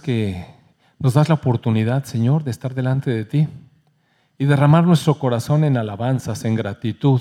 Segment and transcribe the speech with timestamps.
[0.00, 0.46] que
[0.98, 3.48] nos das la oportunidad, Señor, de estar delante de ti
[4.38, 7.20] y derramar nuestro corazón en alabanzas, en gratitud,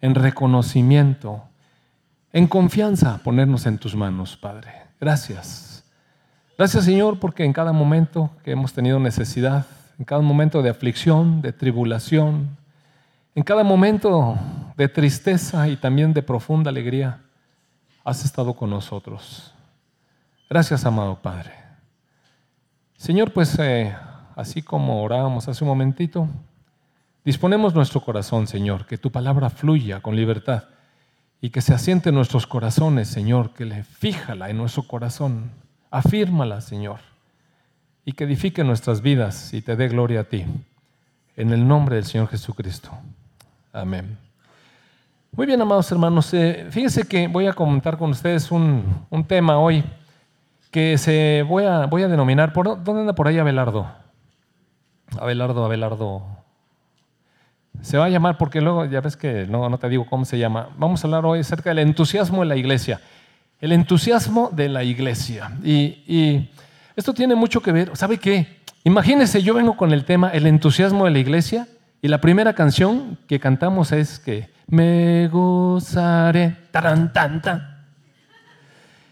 [0.00, 1.42] en reconocimiento,
[2.32, 4.72] en confianza, ponernos en tus manos, Padre.
[5.00, 5.84] Gracias.
[6.56, 9.66] Gracias, Señor, porque en cada momento que hemos tenido necesidad,
[9.98, 12.56] en cada momento de aflicción, de tribulación,
[13.34, 14.38] en cada momento
[14.76, 17.20] de tristeza y también de profunda alegría,
[18.04, 19.52] has estado con nosotros.
[20.48, 21.63] Gracias, amado Padre.
[23.04, 23.94] Señor, pues eh,
[24.34, 26.26] así como orábamos hace un momentito,
[27.22, 30.64] disponemos nuestro corazón, Señor, que tu palabra fluya con libertad
[31.42, 35.50] y que se asiente en nuestros corazones, Señor, que le fíjala en nuestro corazón,
[35.90, 37.00] afírmala, Señor,
[38.06, 40.46] y que edifique nuestras vidas y te dé gloria a ti.
[41.36, 42.90] En el nombre del Señor Jesucristo.
[43.70, 44.16] Amén.
[45.32, 49.84] Muy bien, amados hermanos, eh, fíjense que voy a comentar con ustedes un, tema hoy
[50.74, 53.86] que se voy a, voy a denominar, ¿por, ¿dónde anda por ahí Abelardo?
[55.20, 56.26] Abelardo, Abelardo.
[57.80, 60.36] Se va a llamar, porque luego ya ves que no, no te digo cómo se
[60.36, 60.70] llama.
[60.76, 63.00] Vamos a hablar hoy acerca del entusiasmo de la iglesia.
[63.60, 65.52] El entusiasmo de la iglesia.
[65.62, 66.50] Y, y
[66.96, 68.58] esto tiene mucho que ver, ¿sabe qué?
[68.82, 71.68] Imagínense, yo vengo con el tema el entusiasmo de la iglesia
[72.02, 77.12] y la primera canción que cantamos es que me gozaré, taran,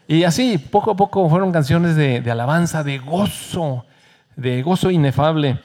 [0.06, 3.86] Y así, poco a poco fueron canciones de, alabanza, de gozo,
[4.36, 5.58] de gozo inefable.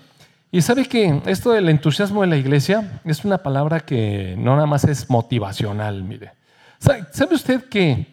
[0.51, 4.67] Y sabe que esto del entusiasmo de la iglesia es una palabra que no nada
[4.67, 6.31] más es motivacional, mire.
[6.79, 8.07] ¿Sabe usted que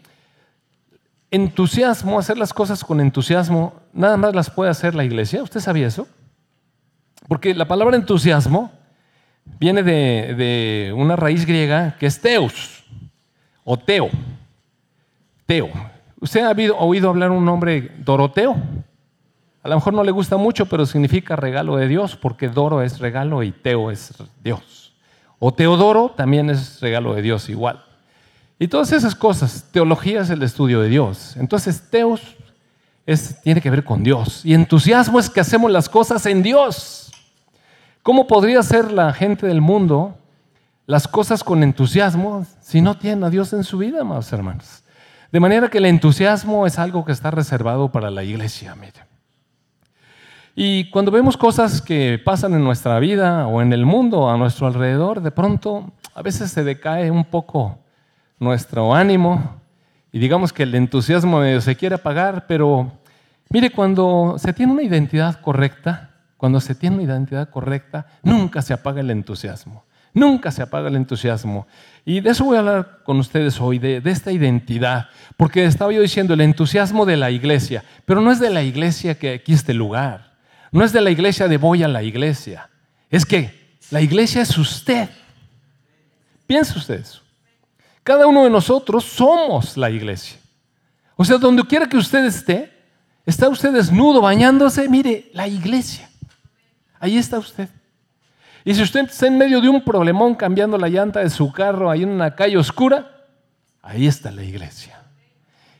[1.30, 5.42] entusiasmo, hacer las cosas con entusiasmo, nada más las puede hacer la iglesia?
[5.42, 6.08] ¿Usted sabía eso?
[7.28, 8.70] Porque la palabra entusiasmo
[9.58, 12.84] viene de, una raíz griega que es teos
[13.64, 14.10] o teo.
[15.46, 15.70] Teo.
[16.24, 18.56] ¿Usted ha oído hablar un nombre Doroteo?
[19.62, 22.98] A lo mejor no le gusta mucho, pero significa regalo de Dios, porque Doro es
[22.98, 24.94] regalo y Teo es Dios.
[25.38, 27.84] O Teodoro también es regalo de Dios igual.
[28.58, 31.36] Y todas esas cosas, teología es el estudio de Dios.
[31.36, 32.22] Entonces, Teos
[33.42, 34.46] tiene que ver con Dios.
[34.46, 37.12] Y entusiasmo es que hacemos las cosas en Dios.
[38.02, 40.16] ¿Cómo podría hacer la gente del mundo
[40.86, 44.83] las cosas con entusiasmo si no tienen a Dios en su vida, amados hermanos?
[45.34, 49.00] De manera que el entusiasmo es algo que está reservado para la iglesia, mire.
[50.54, 54.68] Y cuando vemos cosas que pasan en nuestra vida o en el mundo a nuestro
[54.68, 57.80] alrededor, de pronto a veces se decae un poco
[58.38, 59.56] nuestro ánimo
[60.12, 62.92] y digamos que el entusiasmo se quiere apagar, pero
[63.48, 68.72] mire, cuando se tiene una identidad correcta, cuando se tiene una identidad correcta, nunca se
[68.72, 69.82] apaga el entusiasmo.
[70.14, 71.66] Nunca se apaga el entusiasmo.
[72.04, 75.08] Y de eso voy a hablar con ustedes hoy, de, esta identidad.
[75.36, 79.18] Porque estaba yo diciendo el entusiasmo de la iglesia, pero no es de la iglesia
[79.18, 80.34] que aquí este lugar.
[80.70, 82.68] No es de la iglesia de voy a la iglesia.
[83.10, 85.08] Es que la iglesia es usted.
[86.46, 87.22] Piensa usted eso.
[88.02, 90.38] Cada uno de nosotros somos la iglesia.
[91.16, 92.70] O sea, donde quiera que usted esté,
[93.24, 96.10] está usted desnudo, bañándose, mire, la iglesia.
[97.00, 97.68] Ahí está usted.
[98.64, 101.90] Y si usted está en medio de un problemón cambiando la llanta de su carro
[101.90, 103.10] ahí en una calle oscura,
[103.82, 104.98] ahí está la iglesia.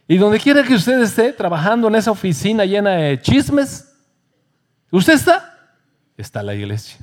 [0.06, 3.91] Y donde quiera que usted esté trabajando en esa oficina llena de chismes,
[4.91, 5.71] ¿usted está?
[6.17, 6.99] Está la iglesia.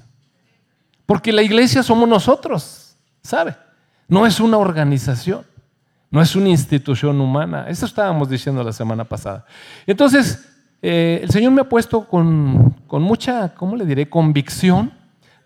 [1.06, 3.56] Porque la iglesia somos nosotros, ¿sabe?
[4.08, 5.46] No es una organización,
[6.12, 7.66] no es una institución humana.
[7.68, 9.46] Eso estábamos diciendo la semana pasada.
[9.88, 10.48] Entonces,
[10.81, 14.94] eh, el Señor me ha puesto con, mucha, ¿cómo le diré?, convicción,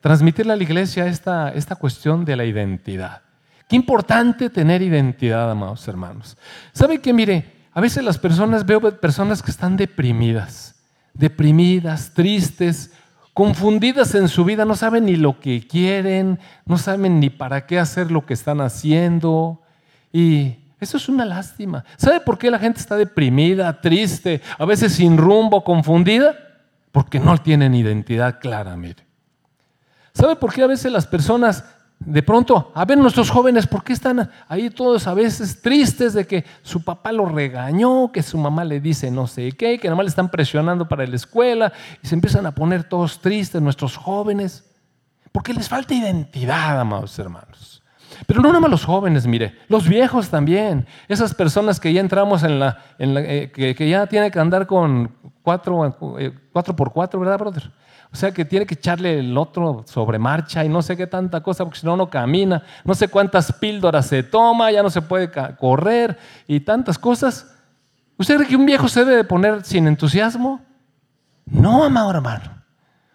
[0.06, 3.24] transmitirle a la iglesia esta, esta cuestión de la identidad.
[3.68, 6.38] Qué importante tener identidad, amados hermanos.
[6.74, 10.76] ¿Sabe que, mire, a veces las personas, veo personas que están deprimidas,
[11.16, 12.94] deprimidas, tristes,
[13.34, 16.38] confundidas en su vida, no saben ni lo que quieren,
[16.68, 19.64] no saben ni para qué hacer lo que están haciendo.
[20.14, 21.84] Y eso es una lástima.
[21.98, 26.36] ¿Sabe por qué la gente está deprimida, triste, a veces sin rumbo, confundida?
[26.92, 29.05] Porque no tienen identidad clara, mire.
[30.16, 31.66] ¿Sabe por qué a veces las personas
[32.00, 36.26] de pronto, a ver nuestros jóvenes, ¿por qué están ahí todos a veces tristes de
[36.26, 39.98] que su papá lo regañó, que su mamá le dice no sé qué, que nada
[39.98, 43.98] más le están presionando para la escuela y se empiezan a poner todos tristes nuestros
[43.98, 44.64] jóvenes?
[45.34, 47.84] Porque les falta identidad, amados hermanos.
[48.26, 50.88] Pero no nada más los jóvenes, mire, los viejos también.
[51.10, 56.18] Esas personas que ya entramos en la, eh, que, ya tiene que andar con cuatro,
[56.20, 57.72] eh, cuatro por cuatro, ¿verdad, brother?
[58.16, 61.44] O sea que tiene que echarle el otro sobre marcha y no sé qué tanta
[61.44, 62.64] cosa, porque si no, no camina.
[62.86, 65.30] No sé cuántas píldoras se toma, ya no se puede
[65.60, 66.18] correr
[66.48, 67.54] y tantas cosas.
[68.18, 70.62] ¿Usted cree que un viejo se debe poner sin entusiasmo?
[71.46, 72.64] No, amado hermano.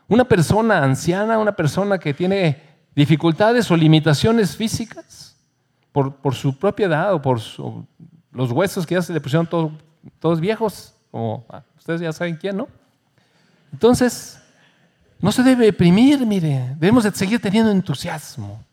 [0.07, 2.63] Una persona anciana, una persona que tiene
[2.95, 5.35] dificultades o limitaciones físicas
[5.93, 7.41] por, su propia edad o por
[8.33, 9.49] los huesos que ya se le pusieron
[10.19, 12.69] todos viejos, como ah, ustedes ya saben quién, ¿no?
[13.73, 14.40] Entonces,
[15.21, 18.65] no se debe deprimir, mire, debemos de seguir teniendo entusiasmo.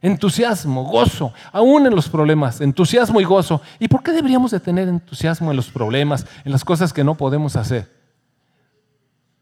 [0.00, 3.62] Entusiasmo, gozo, aún en los problemas, entusiasmo y gozo.
[3.78, 7.14] ¿Y por qué deberíamos de tener entusiasmo en los problemas, en las cosas que no
[7.14, 7.88] podemos hacer?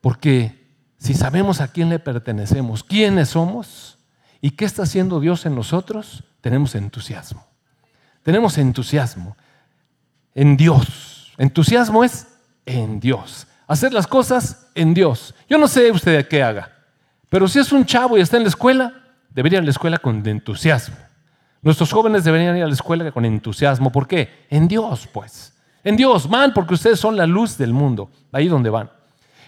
[0.00, 0.69] Porque
[0.99, 3.99] si sabemos a quién le pertenecemos, quiénes somos
[4.43, 7.46] y qué está haciendo Dios en nosotros, tenemos entusiasmo.
[8.23, 9.37] Tenemos entusiasmo
[10.35, 11.32] en Dios.
[11.38, 12.26] Entusiasmo es
[12.67, 13.46] en Dios.
[13.70, 15.32] Hacer las cosas en Dios.
[15.49, 16.72] Yo no sé usted qué haga,
[17.28, 18.93] pero si es un chavo y está en la escuela,
[19.31, 20.96] debería ir a la escuela con entusiasmo.
[21.62, 23.93] Nuestros jóvenes deberían ir a la escuela con entusiasmo.
[23.93, 24.28] ¿Por qué?
[24.50, 25.56] En Dios, pues.
[25.84, 28.90] En Dios, van, porque ustedes son la luz del mundo, ahí donde van.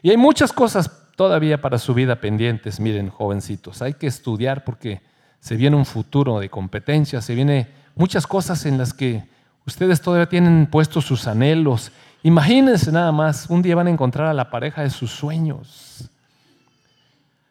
[0.03, 3.83] Y hay muchas cosas todavía para su vida pendientes, miren, jovencitos.
[3.83, 5.03] Hay que estudiar porque
[5.41, 7.67] se viene un futuro de competencia, se viene
[7.97, 9.25] muchas cosas en las que
[9.67, 11.91] ustedes todavía tienen puestos sus anhelos.
[12.23, 16.09] Imagínense nada más, un día van a encontrar a la pareja de sus sueños.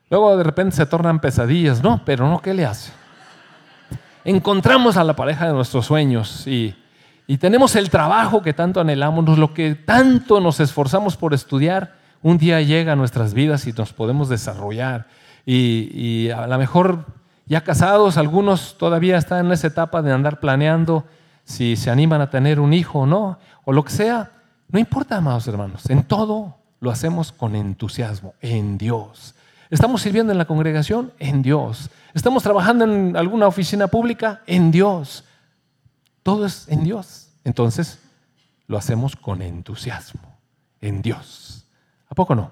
[0.10, 2.02] Luego de repente se tornan pesadillas, ¿no?
[2.06, 2.92] Pero no, ¿qué le hace?
[4.24, 6.76] Encontramos a la pareja de nuestros sueños y,
[7.40, 12.62] tenemos el trabajo que tanto anhelamos, lo que tanto nos esforzamos por estudiar, un día
[12.62, 15.08] llega a nuestras vidas y nos podemos desarrollar.
[15.46, 17.06] Y, y a lo mejor
[17.46, 21.06] ya casados, algunos todavía están en esa etapa de andar planeando
[21.46, 24.32] si se animan a tener un hijo o no, o lo que sea.
[24.72, 29.36] No importa, amados hermanos, en todo lo hacemos con entusiasmo, en Dios.
[29.70, 31.14] ¿Estamos sirviendo en la congregación?
[31.20, 31.90] En Dios.
[32.14, 34.42] ¿Estamos trabajando en alguna oficina pública?
[34.48, 35.26] En Dios.
[36.24, 37.30] Todo es en Dios.
[37.44, 38.00] Entonces,
[38.68, 40.38] lo hacemos con entusiasmo,
[40.80, 41.68] en Dios.
[42.10, 42.52] ¿A poco no?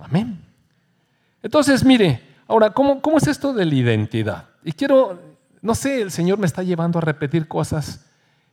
[0.00, 0.44] Amén.
[1.42, 4.48] Entonces, mire, ahora, ¿cómo, cómo es esto de la identidad?
[4.62, 5.20] Y quiero,
[5.60, 8.05] no sé, el Señor me está llevando a repetir cosas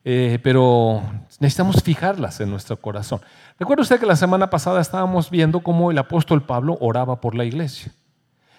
[0.05, 1.01] eh, pero
[1.39, 3.21] necesitamos fijarlas en nuestro corazón.
[3.57, 7.45] Recuerda usted que la semana pasada estábamos viendo cómo el apóstol Pablo oraba por la
[7.45, 7.93] iglesia,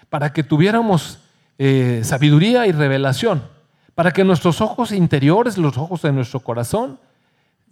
[0.09, 1.19] para que tuviéramos
[1.59, 3.43] eh, sabiduría y revelación,
[3.93, 6.99] para que nuestros ojos interiores, los ojos de nuestro corazón,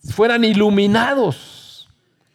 [0.04, 1.90] fueran iluminados.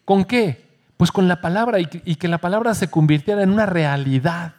[0.04, 0.66] ¿Con qué?
[0.96, 4.54] Pues con la palabra y que la palabra se convirtiera en una realidad,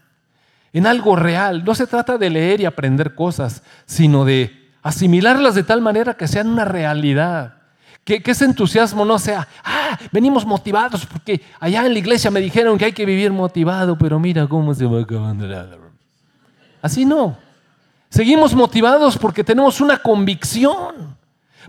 [0.72, 1.66] en algo real.
[1.66, 6.28] No se trata de leer y aprender cosas, sino de asimilarlas de tal manera que
[6.28, 7.56] sean una realidad.
[8.04, 12.78] Que, ese entusiasmo no sea, ah, venimos motivados porque allá en la iglesia me dijeron
[12.78, 15.68] que hay que vivir motivado, pero mira cómo se va acabando la...
[16.82, 17.38] Así no.
[18.10, 21.18] Seguimos motivados porque tenemos una convicción.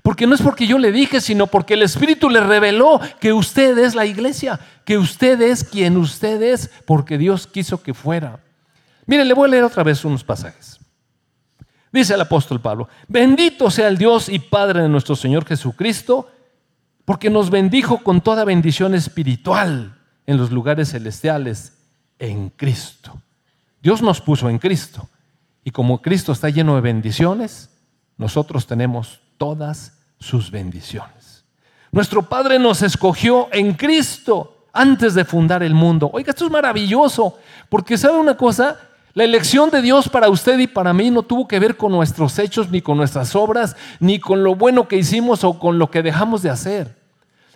[0.03, 3.77] Porque no es porque yo le dije, sino porque el Espíritu le reveló que usted
[3.77, 8.41] es la iglesia, que usted es quien usted es, porque Dios quiso que fuera.
[9.05, 10.81] Mire, le voy a leer otra vez unos pasajes.
[11.93, 16.31] Dice el apóstol Pablo, bendito sea el Dios y Padre de nuestro Señor Jesucristo,
[17.05, 21.73] porque nos bendijo con toda bendición espiritual en los lugares celestiales
[22.19, 23.21] en Cristo.
[23.83, 25.09] Dios nos puso en Cristo.
[25.65, 27.71] Y como Cristo está lleno de bendiciones,
[28.17, 31.45] nosotros tenemos todas sus bendiciones.
[31.91, 36.11] Nuestro Padre nos escogió en Cristo antes de fundar el mundo.
[36.13, 38.79] Oiga, esto es maravilloso, porque sabe una cosa,
[39.12, 42.38] la elección de Dios para usted y para mí no tuvo que ver con nuestros
[42.38, 46.02] hechos, ni con nuestras obras, ni con lo bueno que hicimos o con lo que
[46.02, 46.96] dejamos de hacer.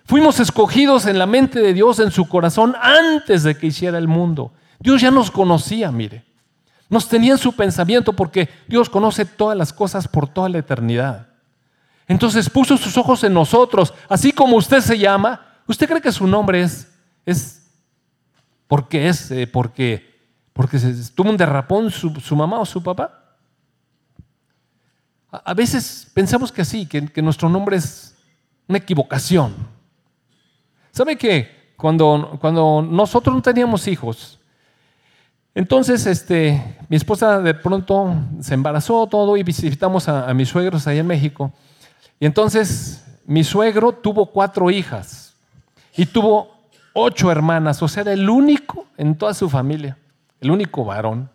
[0.06, 4.08] Fuimos escogidos en la mente de Dios, en su corazón, antes de que hiciera el
[4.08, 4.52] mundo.
[4.80, 6.24] Dios ya nos conocía, mire.
[6.90, 11.28] Nos tenía en su pensamiento porque Dios conoce todas las cosas por toda la eternidad.
[12.06, 15.40] Entonces puso sus ojos en nosotros, así como usted se llama.
[15.66, 16.92] ¿Usted cree que su nombre es,
[17.24, 17.62] es
[18.66, 20.13] porque es, eh, porque
[20.54, 20.78] porque
[21.14, 23.36] tuvo un derrapón su, mamá o su papá.
[25.30, 28.16] A, veces pensamos que así, que, nuestro nombre es
[28.68, 29.52] una equivocación.
[30.92, 31.74] ¿Sabe qué?
[31.76, 34.38] Cuando, cuando nosotros no teníamos hijos,
[35.56, 40.86] entonces este, mi esposa de pronto se embarazó todo y visitamos a, a mis suegros
[40.86, 41.52] allá en México.
[42.20, 45.34] Y entonces mi suegro tuvo cuatro hijas
[45.96, 46.54] y tuvo
[46.92, 49.98] ocho hermanas, o sea, era el único en toda su familia
[50.44, 51.30] el único varón.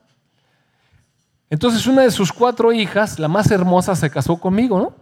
[1.49, 4.95] Entonces una de sus cuatro hijas, la más hermosa, se casó conmigo, ¿no?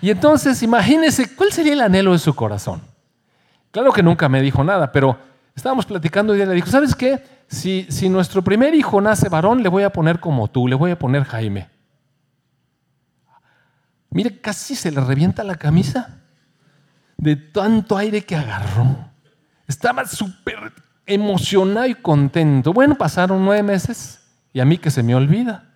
[0.00, 2.80] Y entonces imagínese cuál sería el anhelo de su corazón.
[3.70, 5.18] Claro que nunca me dijo nada, pero
[5.54, 7.22] estábamos platicando y ella le dijo, ¿sabes qué?
[7.48, 10.90] Si, si nuestro primer hijo nace varón, le voy a poner como tú, le voy
[10.90, 11.68] a poner Jaime.
[14.08, 16.20] Mire, casi se le revienta la camisa
[17.16, 19.10] de tanto aire que agarró.
[19.68, 20.72] Estaba súper
[21.12, 22.72] emocionado y contento.
[22.72, 24.20] Bueno, pasaron nueve meses
[24.52, 25.70] y a mí que se me olvida.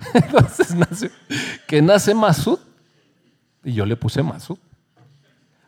[0.14, 1.10] Entonces nace,
[1.66, 2.58] que nace Masud
[3.64, 4.58] y yo le puse Masud.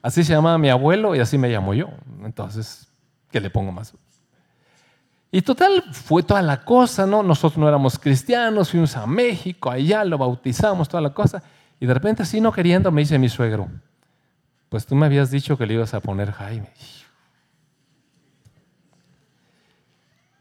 [0.01, 1.89] Así se llamaba mi abuelo y así me llamo yo.
[2.25, 2.89] Entonces,
[3.31, 3.99] ¿qué le pongo Masud?
[5.31, 7.23] Y total, fue toda la cosa, ¿no?
[7.23, 11.43] Nosotros no éramos cristianos, fuimos a México, allá lo bautizamos, toda la cosa.
[11.81, 13.69] Y de repente, así no queriendo, me dice mi suegro,
[14.69, 16.69] pues tú me habías dicho que le ibas a poner Jaime.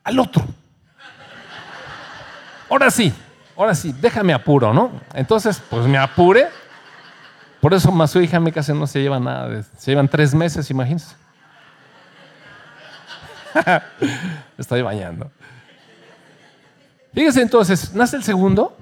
[0.04, 0.44] Al otro.
[2.70, 3.14] Ahora sí,
[3.58, 4.92] ahora sí, déjame apuro, ¿no?
[5.14, 6.48] Entonces, pues me apure.
[7.60, 9.62] Por eso Masu y Jaime casi no se llevan nada.
[9.78, 11.16] Se llevan tres meses, imagínense.
[14.58, 15.30] Estoy bañando.
[17.14, 18.78] Fíjense entonces, nace el segundo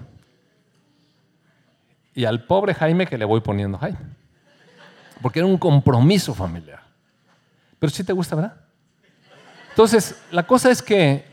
[2.13, 3.97] y al pobre Jaime que le voy poniendo Jaime.
[5.21, 6.81] Porque era un compromiso familiar.
[7.79, 8.68] Pero sí te gusta, ¿verdad?
[9.79, 11.23] Entonces, la cosa es que,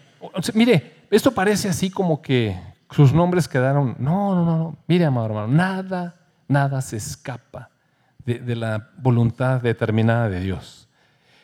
[0.55, 2.57] mire, esto parece así como que
[2.93, 3.97] sus nombres quedaron.
[3.99, 4.76] No, no, no, no.
[4.87, 6.15] Mire, amado hermano, nada,
[6.47, 7.71] nada se escapa
[8.25, 10.88] de, de la voluntad determinada de Dios.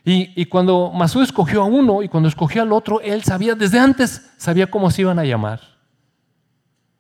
[0.05, 4.31] Y, cuando Masú escogió a uno y cuando escogió al otro, él sabía, desde antes,
[4.37, 5.59] sabía cómo se iban a llamar.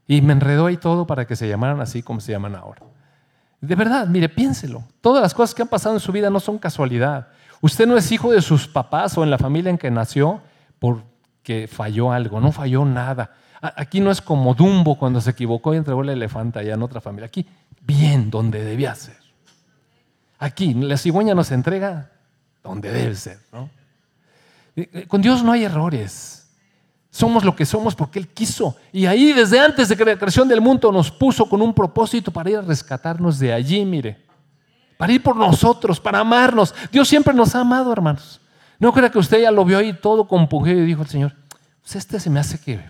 [0.09, 2.82] Y me enredó ahí todo para que se llamaran así como se llaman ahora.
[3.61, 4.82] De verdad, mire, piénselo.
[5.00, 7.28] Todas las cosas que han pasado en su vida no son casualidad.
[7.62, 10.42] Usted no es hijo de sus papás o en la familia en que nació
[10.81, 13.37] porque falló algo, no falló nada.
[13.61, 17.00] Aquí no es como Dumbo cuando se equivocó y entregó el elefante allá en otra
[17.00, 17.26] familia.
[17.26, 17.47] Aquí,
[17.81, 19.16] bien, donde debía ser.
[20.40, 22.11] Aquí, la cigüeña nos entrega
[22.64, 23.38] donde debe ser.
[23.52, 23.71] ¿no?
[25.07, 26.49] Con Dios no hay errores.
[27.12, 28.76] Somos lo que somos porque Él quiso.
[28.92, 32.50] Y ahí desde antes de la creación del mundo nos puso con un propósito para
[32.50, 34.31] ir a rescatarnos de allí, mire.
[34.96, 36.75] Para ir por nosotros, para amarnos.
[36.90, 38.40] Dios siempre nos ha amado, hermanos.
[38.78, 41.34] No crea que usted ya lo vio ahí todo compungido y dijo el Señor,
[41.80, 42.80] pues este se me hace que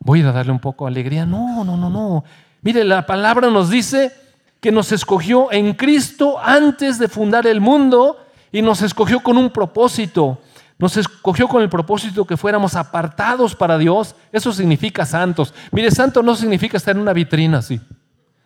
[0.00, 1.24] voy a darle un poco de alegría.
[1.24, 2.24] No, no, no, no.
[2.62, 4.12] Mire, la palabra nos dice
[4.60, 8.18] que nos escogió en Cristo antes de fundar el mundo
[8.50, 10.40] y nos escogió con un propósito.
[10.78, 14.16] Nos escogió con el propósito que fuéramos apartados para Dios.
[14.32, 15.54] Eso significa santos.
[15.70, 17.80] Mire, santo no significa estar en una vitrina así.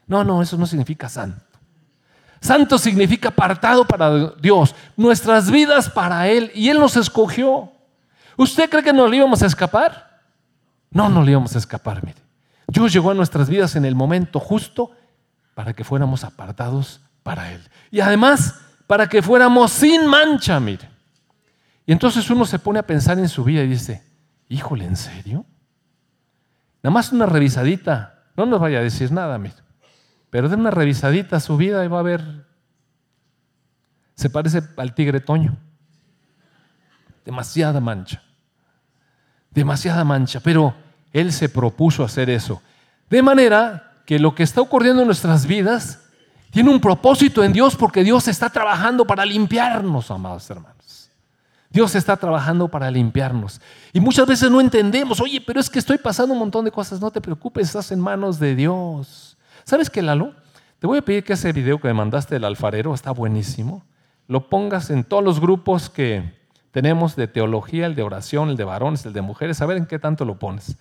[0.06, 1.42] No, no, eso no significa santo.
[2.40, 6.50] Santo significa apartado para Dios, nuestras vidas para Él.
[6.54, 7.72] Y Él nos escogió.
[8.36, 10.22] ¿Usted cree que nos le íbamos a escapar?
[10.90, 12.18] No, no le íbamos a escapar, mire.
[12.66, 14.92] Dios llegó a nuestras vidas en el momento justo
[15.54, 17.62] para que fuéramos apartados para Él.
[17.90, 18.54] Y además
[18.86, 20.88] para que fuéramos sin mancha, mire.
[21.86, 24.02] Y entonces uno se pone a pensar en su vida y dice,
[24.48, 25.44] híjole, ¿en serio?
[26.82, 29.56] Nada más una revisadita, no nos vaya a decir nada, mire,
[30.30, 32.46] pero de una revisadita a su vida y va a ver,
[34.14, 35.56] se parece al tigre Toño.
[37.24, 38.22] Demasiada mancha,
[39.50, 40.74] demasiada mancha, pero
[41.12, 42.62] él se propuso hacer eso.
[43.10, 46.00] De manera que lo que está ocurriendo en nuestras vidas
[46.50, 50.78] tiene un propósito en Dios porque Dios está trabajando para limpiarnos, amados hermanos.
[51.70, 53.60] Dios está trabajando para limpiarnos.
[53.92, 57.00] Y muchas veces no entendemos, oye, pero es que estoy pasando un montón de cosas,
[57.00, 59.37] no te preocupes, estás en manos de Dios.
[59.68, 60.32] ¿Sabes qué, Lalo?
[60.78, 63.84] Te voy a pedir que ese video que me mandaste del alfarero está buenísimo.
[64.26, 66.32] Lo pongas en todos los grupos que
[66.70, 69.84] tenemos de teología, el de oración, el de varones, el de mujeres, a ver en
[69.84, 70.78] qué tanto lo pones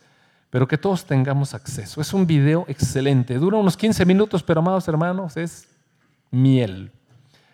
[0.49, 1.99] pero que todos tengamos acceso.
[1.99, 5.67] Es un video excelente, dura unos 15 minutos, pero amados hermanos, es
[6.31, 6.89] miel.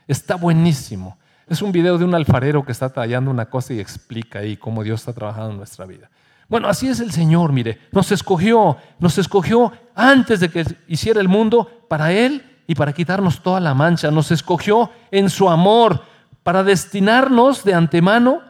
[0.08, 1.18] Está buenísimo.
[1.48, 4.84] Es un video de un alfarero que está tallando una cosa y explica ahí cómo
[4.84, 6.12] Dios está trabajando en nuestra vida.
[6.50, 11.28] Bueno, así es el Señor, mire, nos escogió, nos escogió antes de que hiciera el
[11.28, 14.12] mundo para Él y para quitarnos toda la mancha.
[14.12, 16.04] Nos escogió en su amor
[16.44, 18.42] para destinarnos de antemano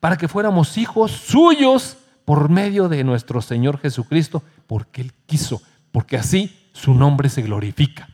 [0.00, 5.60] para que fuéramos hijos suyos por medio de nuestro Señor Jesucristo, porque Él quiso,
[5.92, 8.08] porque así su nombre se glorifica.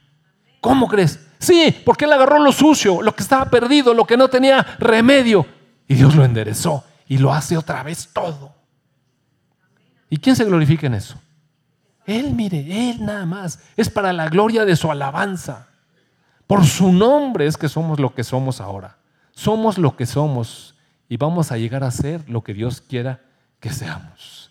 [0.60, 1.20] ¿Cómo crees?
[1.38, 5.46] Sí, porque Él agarró lo sucio, lo que estaba perdido, lo que no tenía remedio,
[5.86, 8.55] y Dios lo enderezó y lo hace otra vez todo.
[10.08, 11.20] ¿Y quién se glorifica en eso?
[12.06, 13.60] Él, mire, Él nada más.
[13.76, 15.68] Es para la gloria de su alabanza.
[16.46, 18.98] Por su nombre es que somos lo que somos ahora.
[19.32, 20.76] Somos lo que somos
[21.08, 23.20] y vamos a llegar a ser lo que Dios quiera
[23.60, 24.50] que seamos.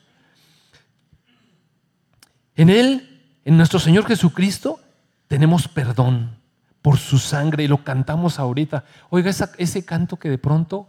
[2.56, 4.80] En Él, en nuestro Señor Jesucristo,
[5.28, 6.38] tenemos perdón
[6.82, 8.86] por su sangre y lo cantamos ahorita.
[9.10, 10.88] Oiga, ese canto que de pronto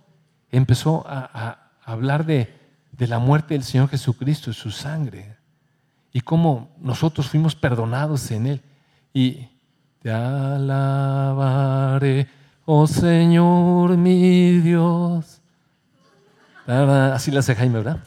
[0.51, 2.53] empezó a, hablar de,
[2.97, 5.37] de la muerte del Señor Jesucristo y su sangre
[6.13, 8.63] y cómo nosotros fuimos perdonados en Él.
[9.13, 9.49] Y
[10.03, 11.47] te alabaré,
[12.65, 15.43] oh Señor mi Dios.
[16.67, 17.99] Así la hace Jaime, ¿verdad?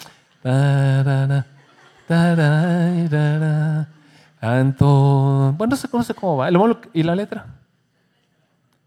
[5.56, 6.50] Bueno, no sé, no sé cómo va.
[6.94, 7.46] ¿Y la letra?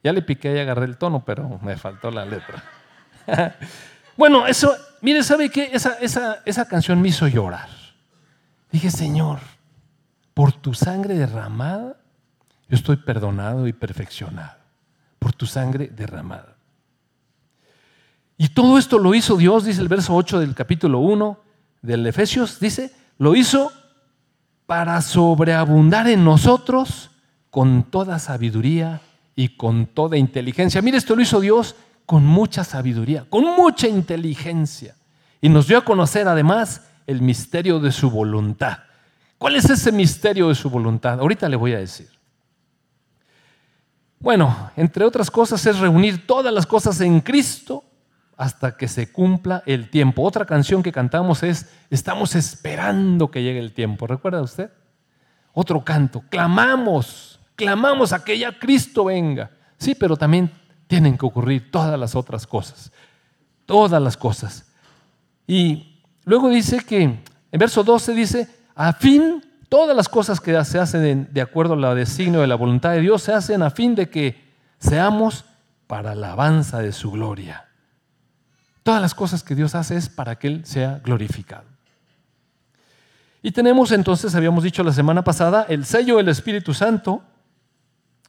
[0.02, 2.64] Ya le piqué y agarré el tono, pero me faltó la letra.
[4.16, 5.70] bueno, eso, mire, ¿sabe qué?
[5.72, 7.68] Esa, esa, esa canción me hizo llorar.
[8.70, 9.40] Dije, Señor,
[10.32, 11.96] por tu sangre derramada,
[12.68, 14.56] yo estoy perdonado y perfeccionado.
[15.18, 16.56] Por tu sangre derramada.
[18.38, 21.38] Y todo esto lo hizo Dios, dice el verso 8 del capítulo 1
[21.82, 23.70] del Efesios, dice, lo hizo
[24.66, 27.10] para sobreabundar en nosotros
[27.50, 29.00] con toda sabiduría
[29.36, 30.80] y con toda inteligencia.
[30.82, 31.76] Mire, esto lo hizo Dios
[32.12, 34.94] con mucha sabiduría, con mucha inteligencia.
[35.40, 38.80] Y nos dio a conocer además el misterio de su voluntad.
[39.38, 41.20] ¿Cuál es ese misterio de su voluntad?
[41.20, 42.10] Ahorita le voy a decir.
[44.18, 47.82] Bueno, entre otras cosas es reunir todas las cosas en Cristo
[48.36, 50.22] hasta que se cumpla el tiempo.
[50.22, 54.06] Otra canción que cantamos es Estamos esperando que llegue el tiempo.
[54.06, 54.70] ¿Recuerda usted?
[55.54, 59.50] Otro canto, clamamos, clamamos a que ya Cristo venga.
[59.78, 60.50] Sí, pero también
[60.92, 62.92] tienen que ocurrir todas las otras cosas.
[63.64, 64.66] Todas las cosas.
[65.46, 70.78] Y luego dice que, en verso 12 dice, a fin, todas las cosas que se
[70.78, 73.94] hacen de acuerdo a la designio de la voluntad de Dios se hacen a fin
[73.94, 75.46] de que seamos
[75.86, 77.68] para la alabanza de su gloria.
[78.82, 81.64] Todas las cosas que Dios hace es para que Él sea glorificado.
[83.40, 87.22] Y tenemos entonces, habíamos dicho la semana pasada, el sello del Espíritu Santo,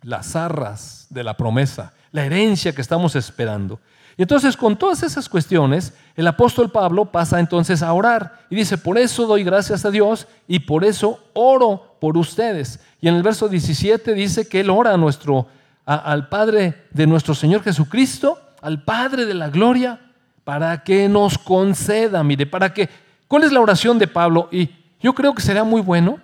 [0.02, 3.82] las arras de la promesa, la herencia que estamos esperando.
[4.16, 8.78] Y entonces con todas esas cuestiones, el apóstol Pablo pasa entonces a orar y dice,
[8.78, 12.80] por eso doy gracias a Dios y por eso oro por ustedes.
[13.02, 15.48] Y en el verso 17 dice que él ora a nuestro,
[15.86, 20.00] al Padre de nuestro Señor Jesucristo, al Padre de la gloria,
[20.44, 22.90] para que nos conceda, mire, para que,
[23.28, 24.50] ¿cuál es la oración de Pablo?
[24.52, 24.70] Y
[25.02, 26.20] yo creo que sería muy bueno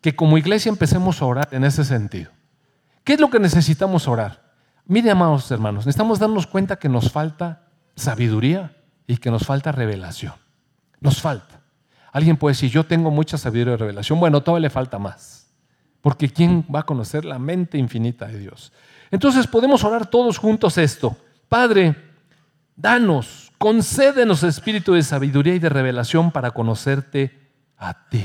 [0.00, 2.30] que como iglesia empecemos a orar en ese sentido.
[3.04, 4.45] ¿Qué es lo que necesitamos orar?
[4.86, 7.62] Mire, amados hermanos, necesitamos darnos cuenta que nos falta
[7.96, 10.34] sabiduría y que nos falta revelación.
[11.00, 11.60] Nos falta.
[12.12, 14.20] Alguien puede decir, yo tengo mucha sabiduría y revelación.
[14.20, 15.52] Bueno, todavía le falta más.
[16.00, 18.72] Porque ¿quién va a conocer la mente infinita de Dios?
[19.10, 21.16] Entonces podemos orar todos juntos esto.
[21.48, 21.96] Padre,
[22.76, 28.24] danos concédenos espíritu de sabiduría y de revelación para conocerte a ti.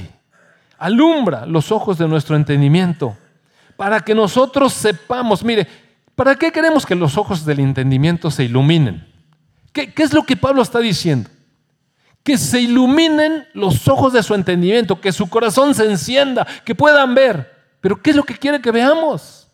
[0.77, 3.17] Alumbra los ojos de nuestro entendimiento
[3.75, 5.67] para que nosotros sepamos, mire,
[6.21, 9.07] ¿para qué queremos que los ojos del entendimiento se iluminen?
[9.73, 11.27] ¿Qué, es lo que Pablo está diciendo?
[12.21, 17.15] Que se iluminen los ojos de su entendimiento, que su corazón se encienda, que puedan
[17.15, 17.73] ver.
[17.81, 19.47] Pero ¿qué es lo que quiere que veamos?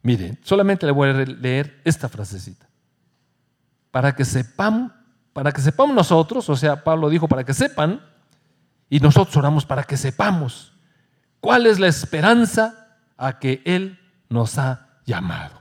[0.00, 2.66] Mire, solamente le voy a leer esta frasecita
[3.90, 4.90] para que sepan,
[5.34, 8.00] para que sepamos nosotros, o sea, Pablo dijo para que sepan,
[8.88, 10.72] y nosotros oramos para que sepamos
[11.38, 13.98] cuál es la esperanza a que Él
[14.30, 15.60] nos ha llamado.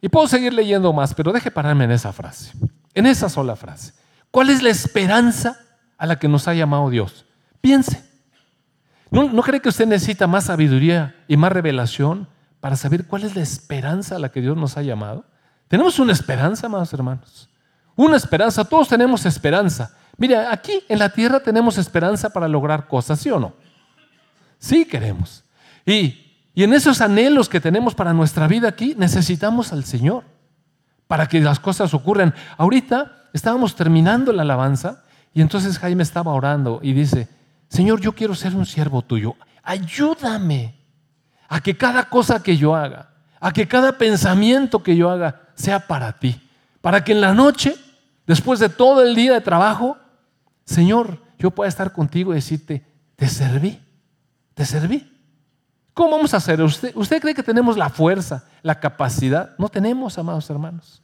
[0.00, 2.52] Y puedo seguir leyendo más, pero deje pararme en esa frase,
[2.94, 3.92] en esa sola frase.
[4.30, 5.58] ¿Cuál es la esperanza
[5.98, 7.26] a la que nos ha llamado Dios?
[7.60, 8.04] Piense.
[9.10, 12.28] ¿No, ¿No, cree que usted necesita más sabiduría y más revelación
[12.60, 15.24] para saber cuál es la esperanza a la que Dios nos ha llamado?
[15.66, 17.48] Tenemos una esperanza, amados hermanos.
[17.96, 19.94] Una esperanza, todos tenemos esperanza.
[20.16, 23.54] Mira, aquí en la tierra tenemos esperanza para lograr cosas, ¿sí o no?
[24.58, 25.42] Sí queremos.
[25.84, 30.24] Y, y en esos anhelos que tenemos para nuestra vida aquí, necesitamos al Señor
[31.06, 32.34] para que las cosas ocurran.
[32.56, 37.28] Ahorita estábamos terminando la alabanza y entonces Jaime estaba orando y dice,
[37.68, 39.36] Señor, yo quiero ser un siervo tuyo.
[39.62, 40.74] Ayúdame
[41.48, 43.10] a que cada cosa que yo haga,
[43.40, 46.40] a que cada pensamiento que yo haga sea para ti.
[46.80, 47.76] Para que en la noche
[48.30, 49.98] después de todo el día de trabajo,
[50.64, 52.84] Señor, yo pueda estar contigo y decirte,
[53.16, 53.80] te serví,
[54.54, 55.19] te serví.
[56.00, 56.62] ¿Cómo vamos a hacer?
[56.62, 59.50] ¿Usted, ¿Usted cree que tenemos la fuerza, la capacidad?
[59.58, 61.02] No tenemos, amados hermanos.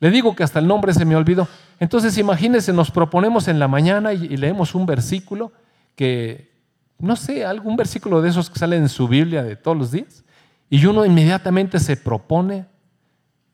[0.00, 1.48] Le digo que hasta el nombre se me olvidó.
[1.80, 5.50] Entonces imagínense, nos proponemos en la mañana y, y leemos un versículo
[5.96, 6.52] que,
[6.98, 10.24] no sé, algún versículo de esos que salen en su Biblia de todos los días,
[10.68, 12.66] y uno inmediatamente se propone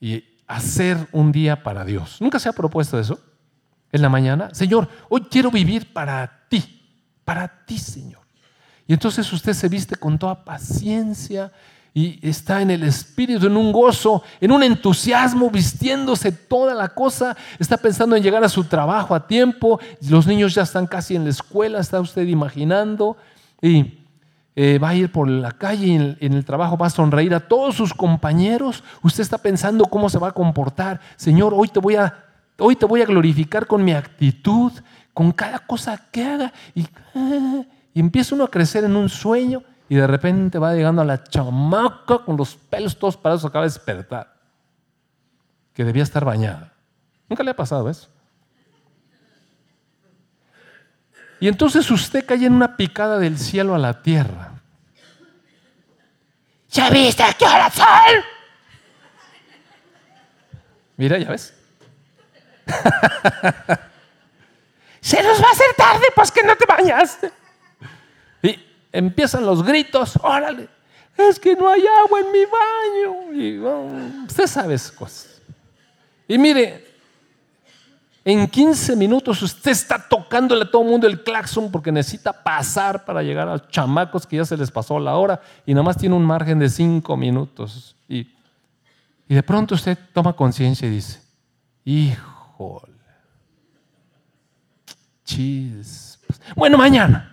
[0.00, 2.16] y hacer un día para Dios.
[2.20, 3.20] ¿Nunca se ha propuesto eso?
[3.92, 6.82] En la mañana, Señor, hoy quiero vivir para ti,
[7.24, 8.19] para ti, Señor.
[8.90, 11.52] Y entonces usted se viste con toda paciencia
[11.94, 17.36] y está en el espíritu, en un gozo, en un entusiasmo, vistiéndose toda la cosa,
[17.60, 21.22] está pensando en llegar a su trabajo a tiempo, los niños ya están casi en
[21.22, 23.16] la escuela, está usted imaginando,
[23.62, 23.96] y
[24.56, 27.46] eh, va a ir por la calle y en, el trabajo va a sonreír a
[27.46, 28.82] todos sus compañeros.
[29.04, 31.00] Usted está pensando cómo se va a comportar.
[31.14, 32.24] Señor, hoy te voy a,
[32.58, 34.72] hoy te voy a glorificar con mi actitud,
[35.14, 36.52] con cada cosa que haga.
[36.74, 36.88] Y,
[37.92, 41.24] y empieza uno a crecer en un sueño y de repente va llegando a la
[41.24, 44.32] chamaca con los pelos todos parados, acaba de despertar,
[45.74, 46.72] que debía estar bañada.
[47.28, 48.08] ¿Nunca le ha pasado eso?
[51.40, 54.52] Y entonces usted cae en una picada del cielo a la tierra.
[56.70, 58.24] ¿Ya viste qué hora sol?
[60.96, 61.54] Mira, ya ves.
[65.00, 67.39] Se nos va a hacer tarde, pues que no te bañaste.
[68.92, 70.68] Empiezan los gritos, órale,
[71.16, 73.32] es que no hay agua en mi baño.
[73.32, 75.42] Y, oh, usted sabe esas cosas.
[76.26, 76.86] Y mire,
[78.24, 83.04] en 15 minutos usted está tocándole a todo el mundo el claxon porque necesita pasar
[83.04, 85.96] para llegar a los chamacos que ya se les pasó la hora y nada más
[85.96, 87.96] tiene un margen de 5 minutos.
[88.08, 88.28] Y,
[89.28, 91.20] y de pronto usted toma conciencia y dice,
[91.84, 92.94] híjole,
[95.24, 96.18] chis.
[96.54, 97.29] Bueno, mañana.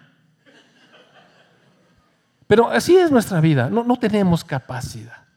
[2.48, 5.28] Pero así es nuestra vida, no, no tenemos capacidad.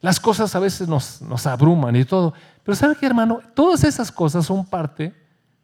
[0.00, 2.32] Las cosas a veces nos, nos abruman y todo.
[2.64, 3.40] Pero ¿sabe qué, hermano?
[3.54, 5.12] Todas esas cosas son parte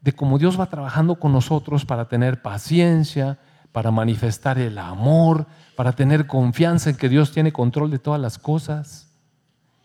[0.01, 3.39] de cómo Dios va trabajando con nosotros para tener paciencia,
[3.73, 8.39] para manifestar el amor, para tener confianza en que Dios tiene control de todas las
[8.39, 9.09] cosas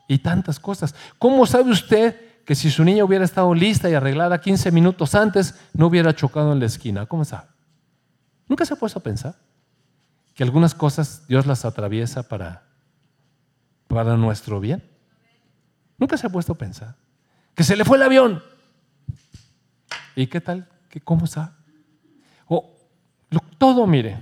[0.08, 0.96] y tantas cosas.
[1.18, 5.56] ¿Cómo sabe usted que si su niña hubiera estado lista y arreglada 15 minutos antes,
[5.74, 7.06] no hubiera chocado en la esquina?
[7.06, 7.48] ¿Cómo sabe?
[8.48, 9.36] ¿Nunca se ha puesto a pensar
[10.42, 12.64] que algunas cosas Dios las atraviesa para,
[13.88, 14.84] para nuestro bien?
[16.00, 16.96] Nunca se ha puesto a pensar.
[17.54, 18.44] Que se le fue el avión.
[20.16, 20.68] ¿Y qué tal?
[20.90, 21.54] ¿Qué, ¿Cómo está?
[22.48, 22.76] O,
[23.60, 24.18] todo, mire,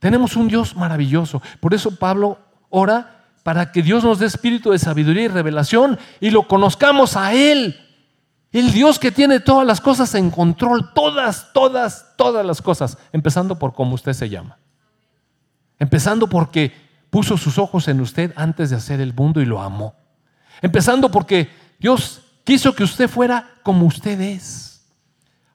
[0.00, 1.40] tenemos un Dios maravilloso.
[1.60, 6.30] Por eso Pablo ora para que Dios nos dé espíritu de sabiduría y revelación y
[6.30, 7.78] lo conozcamos a Él.
[8.50, 13.60] El Dios que tiene todas las cosas en control, todas, todas, todas las cosas, empezando
[13.60, 14.58] por cómo usted se llama.
[15.82, 16.70] Empezando porque
[17.10, 19.96] puso sus ojos en usted antes de hacer el mundo y lo amó.
[20.60, 24.86] Empezando porque Dios quiso que usted fuera como usted es.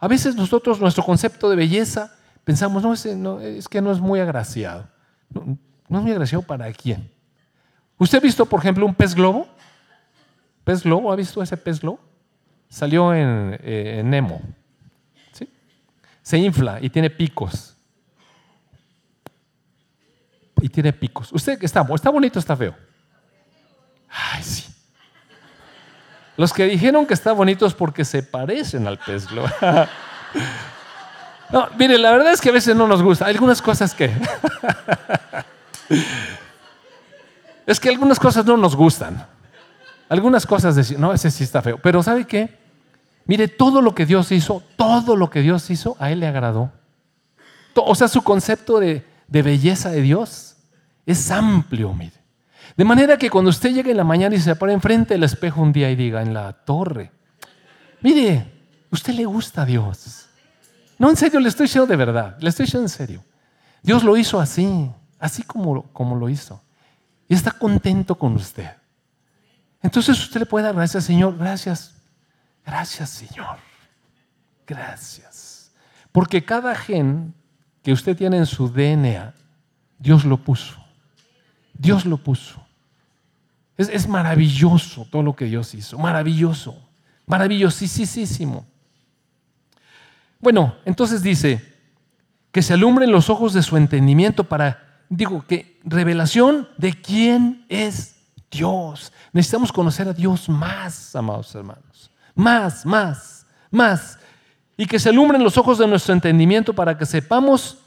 [0.02, 2.14] A veces nosotros, nuestro concepto de belleza,
[2.44, 4.90] pensamos, no, es, que no es muy agraciado.
[5.30, 5.58] No,
[5.98, 7.10] es muy agraciado para quién.
[7.98, 9.48] ¿Usted ha visto, por ejemplo, un pez globo?
[10.66, 11.10] ¿Pez globo?
[11.10, 12.02] ¿Ha visto ese pez globo?
[12.68, 14.42] Salió en, eh, Nemo.
[15.32, 15.50] ¿Sí?
[16.22, 17.77] Se infla y tiene picos.
[20.62, 21.32] Y tiene picos.
[21.32, 21.86] ¿Usted está?
[21.94, 22.76] ¿Está bonito o está feo?
[24.10, 24.66] Ay, sí.
[26.38, 29.50] Los que dijeron que está bonito es porque se parecen al pez globo.
[31.50, 33.26] No, mire, la verdad es que a veces no nos gusta.
[33.26, 34.12] Algunas cosas que.
[37.66, 39.26] es que algunas cosas no nos gustan.
[40.10, 41.80] Algunas cosas decir, no, ese sí está feo.
[41.82, 42.58] Pero ¿sabe qué?
[43.28, 46.70] Mire, todo lo que Dios hizo, todo lo que Dios hizo, a Él le agradó.
[47.76, 50.47] O sea, su concepto de belleza de Dios
[51.08, 52.18] es amplio, mire.
[52.76, 55.62] De manera que cuando usted llegue en la mañana y se pone enfrente del espejo
[55.62, 57.12] un día y diga, en la torre,
[58.02, 58.46] mire,
[58.92, 60.28] usted le gusta a Dios.
[61.00, 63.24] No, en serio, le estoy diciendo de verdad, le estoy diciendo en serio.
[63.82, 66.62] Dios lo hizo así, así como, como lo hizo.
[67.30, 68.70] Y está contento con usted.
[69.82, 71.96] Entonces usted le puede dar gracias, Señor, gracias,
[72.66, 73.58] gracias, Señor,
[74.66, 75.72] gracias.
[76.12, 77.34] Porque cada gen
[77.82, 79.34] que usted tiene en su DNA,
[79.98, 80.77] Dios lo puso.
[81.78, 82.66] Dios lo puso.
[83.78, 86.76] Es, maravilloso todo lo que Dios hizo, maravilloso,
[87.28, 88.66] maravillosísimo.
[90.40, 91.78] Bueno, entonces dice,
[92.52, 98.16] que se alumbren los ojos de su entendimiento para, digo, que revelación de quién es
[98.50, 99.14] Dios.
[99.32, 102.10] Necesitamos conocer a Dios más, amados hermanos.
[102.34, 104.18] Más, más, más.
[104.76, 107.78] Y que se alumbren los ojos de nuestro entendimiento para que sepamos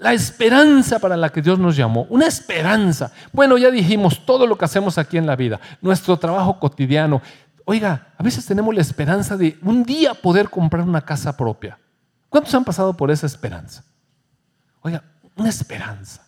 [0.00, 2.06] la esperanza para la que Dios nos llamó.
[2.08, 3.12] Una esperanza.
[3.32, 7.20] Bueno, ya dijimos todo lo que hacemos aquí en la vida, nuestro trabajo cotidiano.
[7.66, 11.78] Oiga, a veces tenemos la esperanza de un día poder comprar una casa propia.
[12.30, 13.84] ¿Cuántos han pasado por esa esperanza?
[14.80, 15.04] Oiga,
[15.36, 16.26] una esperanza.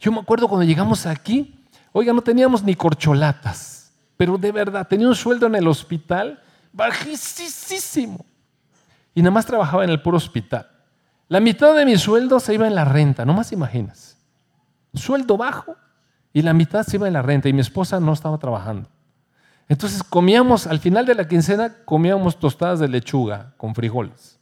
[0.00, 5.06] Yo me acuerdo cuando llegamos aquí, oiga, no teníamos ni corcholatas, pero de verdad, tenía
[5.06, 8.26] un sueldo en el hospital bajísimo.
[9.14, 10.68] Y nada más trabajaba en el puro hospital.
[11.28, 14.16] La mitad de mi sueldo se iba en la renta, no más imaginas.
[14.94, 15.76] Sueldo bajo
[16.32, 18.88] y la mitad se iba en la renta y mi esposa no estaba trabajando.
[19.68, 24.38] Entonces comíamos, al final de la quincena, comíamos tostadas de lechuga con frijoles.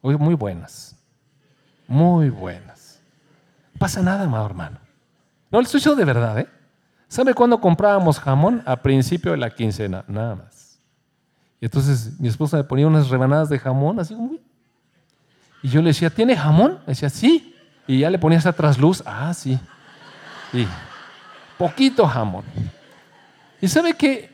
[0.00, 0.96] Oye, muy buenas.
[1.86, 3.00] Muy buenas.
[3.78, 4.78] Pasa nada, amado hermano.
[5.52, 6.48] No, estoy diciendo de verdad, ¿eh?
[7.08, 8.62] ¿Sabe cuándo comprábamos jamón?
[8.66, 10.80] A principio de la quincena, nada más.
[11.60, 14.32] Y entonces mi esposa me ponía unas rebanadas de jamón, así como...
[15.66, 16.78] Y yo le decía, ¿tiene jamón?
[16.86, 17.52] Me decía, sí.
[17.88, 19.58] Y ya le ponía esa trasluz, ah, sí.
[20.52, 20.64] Y
[21.58, 22.44] poquito jamón.
[23.60, 24.30] Y sabe que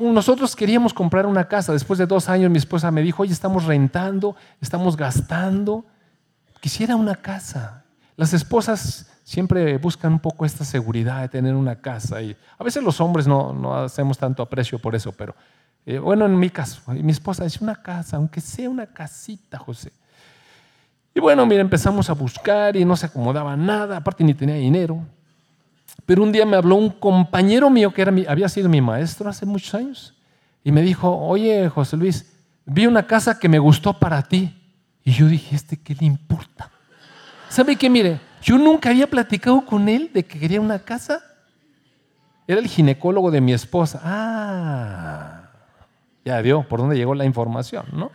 [0.00, 1.72] nosotros queríamos comprar una casa.
[1.72, 5.84] Después de dos años mi esposa me dijo, oye, estamos rentando, estamos gastando.
[6.60, 7.82] Quisiera una casa.
[8.14, 12.22] Las esposas siempre buscan un poco esta seguridad de tener una casa.
[12.22, 15.34] Y a veces los hombres no, no hacemos tanto aprecio por eso, pero
[15.84, 19.90] eh, bueno, en mi caso, mi esposa dice una casa, aunque sea una casita, José.
[21.16, 25.00] Y bueno, mira, empezamos a buscar y no se acomodaba nada, aparte ni tenía dinero.
[26.04, 29.46] Pero un día me habló un compañero mío que era había sido mi maestro hace
[29.46, 30.14] muchos años
[30.62, 34.54] y me dijo, oye José Luis, vi una casa que me gustó para ti.
[35.04, 36.70] Y yo dije, ¿este qué le importa?
[37.48, 37.88] ¿Sabe qué?
[37.88, 41.22] Mire, yo nunca había platicado con él de que quería una casa.
[42.46, 44.02] Era el ginecólogo de mi esposa.
[44.04, 45.48] Ah,
[46.26, 48.10] ya vio por dónde llegó la información, ¿no?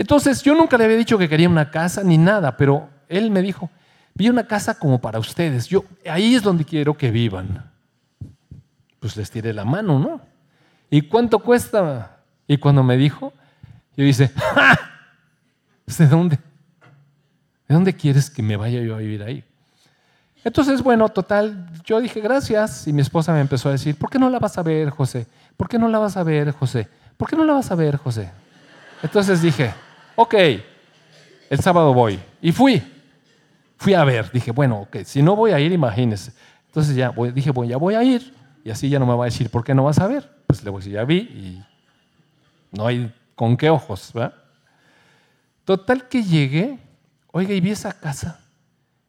[0.00, 3.42] Entonces, yo nunca le había dicho que quería una casa ni nada, pero él me
[3.42, 3.68] dijo,
[4.14, 5.66] vi una casa como para ustedes.
[5.66, 7.70] Yo, ahí es donde quiero que vivan.
[8.98, 10.22] Pues les tiré la mano, ¿no?
[10.88, 12.16] ¿Y cuánto cuesta?
[12.48, 13.34] Y cuando me dijo,
[13.94, 14.78] yo dice, ¡Ja!
[15.98, 16.36] ¿de dónde?
[17.68, 19.44] ¿De dónde quieres que me vaya yo a vivir ahí?
[20.42, 24.18] Entonces, bueno, total, yo dije gracias y mi esposa me empezó a decir, ¿por qué
[24.18, 25.26] no la vas a ver, José?
[25.58, 26.88] ¿Por qué no la vas a ver, José?
[27.18, 28.30] ¿Por qué no la vas a ver, José?
[29.02, 29.74] Entonces dije,
[30.20, 30.34] ok,
[31.48, 32.20] el sábado voy.
[32.42, 32.82] Y fui.
[33.76, 34.30] Fui a ver.
[34.30, 36.32] Dije, bueno, ok, si no voy a ir, imagínese.
[36.66, 38.34] Entonces ya dije, bueno, ya voy a ir.
[38.62, 40.30] Y así ya no me va a decir, ¿por qué no vas a ver?
[40.46, 41.64] Pues le voy a decir, ya vi y
[42.72, 44.34] no hay con qué ojos, ¿verdad?
[45.64, 46.78] Total que llegué,
[47.32, 48.40] oiga, y vi esa casa.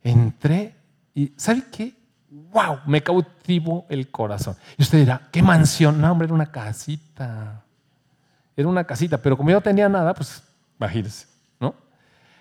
[0.01, 0.75] Entré
[1.13, 1.93] y, ¿sabe qué?
[2.29, 2.79] ¡Wow!
[2.85, 4.55] Me cautivó el corazón.
[4.77, 5.99] Y usted dirá, ¿qué mansión?
[5.99, 7.65] No, hombre, era una casita.
[8.55, 10.41] Era una casita, pero como yo no tenía nada, pues
[10.81, 11.27] imagínense,
[11.59, 11.75] ¿no?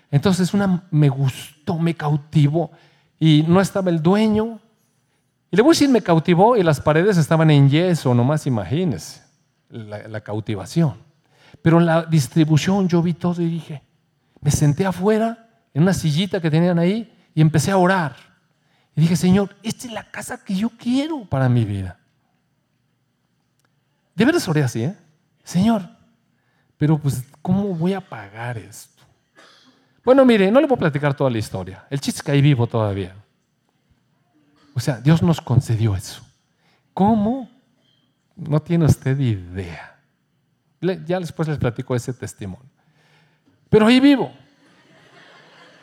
[0.09, 2.71] Entonces una me gustó, me cautivó
[3.19, 4.59] y no estaba el dueño.
[5.51, 9.21] Y le voy a decir, me cautivó y las paredes estaban en yeso, nomás imagínense
[9.69, 10.95] la, la cautivación.
[11.61, 13.83] Pero la distribución yo vi todo y dije,
[14.39, 18.15] me senté afuera en una sillita que tenían ahí y empecé a orar.
[18.95, 21.99] Y dije, Señor, esta es la casa que yo quiero para mi vida.
[24.15, 24.95] De veras oré así, ¿eh?
[25.43, 25.87] Señor,
[26.81, 29.03] pero pues, ¿cómo voy a pagar esto?
[30.03, 31.85] Bueno, mire, no le voy a platicar toda la historia.
[31.91, 33.15] El chiste es que ahí vivo todavía.
[34.73, 36.23] O sea, Dios nos concedió eso.
[36.91, 37.47] ¿Cómo?
[38.35, 39.99] No tiene usted idea.
[41.05, 42.71] Ya después les platico ese testimonio.
[43.69, 44.33] Pero ahí vivo.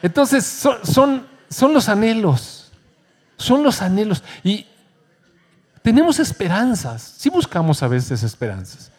[0.02, 2.72] Entonces, son, son, son los anhelos.
[3.37, 4.24] Son los anhelos.
[4.42, 4.66] Y
[5.80, 7.02] tenemos esperanzas.
[7.18, 8.90] Sí buscamos a veces esperanzas.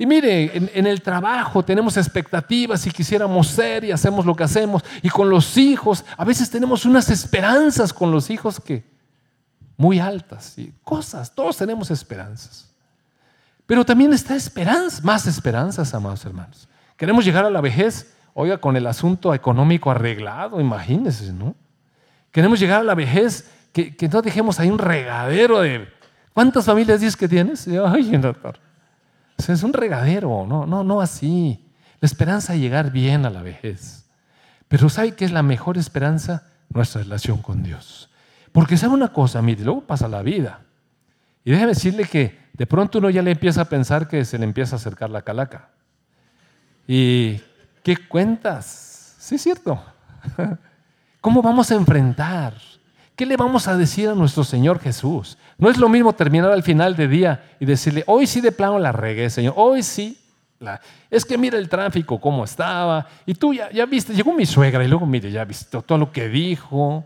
[0.00, 4.82] Y mire, en, el trabajo tenemos expectativas y quisiéramos ser y hacemos lo que hacemos.
[5.02, 8.82] Y con los hijos, a veces tenemos unas esperanzas con los hijos que
[9.76, 12.72] muy altas y cosas, todos tenemos esperanzas.
[13.66, 16.66] Pero también está esperanza, más esperanzas, amados hermanos.
[16.96, 21.54] Queremos llegar a la vejez, oiga, con el asunto económico arreglado, imagínense, ¿no?
[22.32, 25.86] Queremos llegar a la vejez que, no dejemos ahí un regadero de...
[26.32, 27.68] ¿Cuántas familias dices que tienes?
[27.68, 28.69] Ay, doctor
[29.48, 31.66] es un regadero, no, no, no así.
[32.00, 34.06] La esperanza de llegar bien a la vejez.
[34.68, 36.46] Pero ¿sabe qué es la mejor esperanza?
[36.68, 38.10] Nuestra relación con Dios.
[38.52, 40.60] Porque sabe una cosa, mire, luego pasa la vida.
[41.44, 44.44] Y déjeme decirle que de pronto uno ya le empieza a pensar que se le
[44.44, 45.70] empieza a acercar la calaca.
[46.86, 47.40] ¿Y
[47.82, 49.16] qué cuentas?
[49.18, 49.82] Sí, es cierto.
[51.20, 52.54] ¿Cómo vamos a enfrentar?
[53.20, 55.36] ¿Qué le vamos a decir a nuestro Señor Jesús?
[55.58, 58.78] No es lo mismo terminar al final de día y decirle, hoy sí de plano
[58.78, 60.18] la regué, Señor, hoy sí.
[61.10, 63.06] Es que mira el tráfico, cómo estaba.
[63.26, 66.10] Y tú ya, ya viste, llegó mi suegra y luego, mire, ya viste todo lo
[66.10, 67.04] que dijo.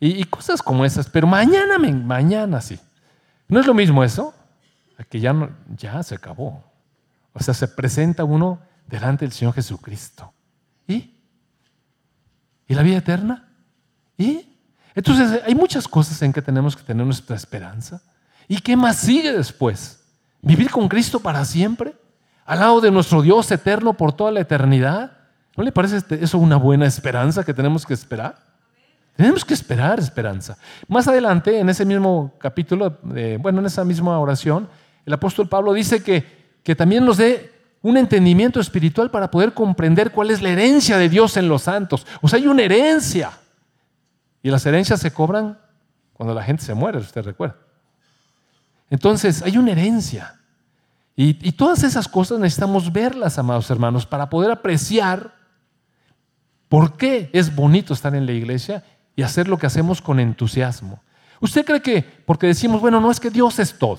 [0.00, 1.10] Y, cosas como esas.
[1.10, 2.80] Pero mañana, mañana sí.
[3.48, 4.32] ¿No es lo mismo eso?
[5.10, 6.64] Que ya, no, ya se acabó.
[7.34, 10.32] O sea, se presenta uno delante del Señor Jesucristo.
[10.86, 11.14] ¿Y?
[12.66, 13.46] ¿Y la vida eterna?
[14.16, 14.47] ¿Y?
[14.98, 18.02] Entonces hay muchas cosas en que tenemos que tener nuestra esperanza.
[18.48, 20.00] ¿Y qué más sigue después?
[20.42, 21.94] ¿Vivir con Cristo para siempre?
[22.44, 25.12] ¿Al lado de nuestro Dios eterno por toda la eternidad?
[25.56, 28.40] ¿No le parece este, eso una buena esperanza que tenemos que esperar?
[29.14, 30.58] Tenemos que esperar esperanza.
[30.88, 32.98] Más adelante, en ese mismo capítulo,
[33.38, 34.68] bueno, en esa misma oración,
[35.06, 40.10] el apóstol Pablo dice que, que también nos dé un entendimiento espiritual para poder comprender
[40.10, 42.04] cuál es la herencia de Dios en los santos.
[42.20, 43.30] O sea, hay una herencia.
[44.42, 45.58] Y las herencias se cobran
[46.12, 47.56] cuando la gente se muere, usted recuerda.
[48.90, 50.34] Entonces, hay una herencia.
[51.14, 55.34] Y, todas esas cosas necesitamos verlas, amados hermanos, para poder apreciar
[56.68, 58.84] por qué es bonito estar en la iglesia
[59.16, 61.02] y hacer lo que hacemos con entusiasmo.
[61.40, 63.98] ¿Usted cree que porque decimos, bueno, no es que Dios es todo?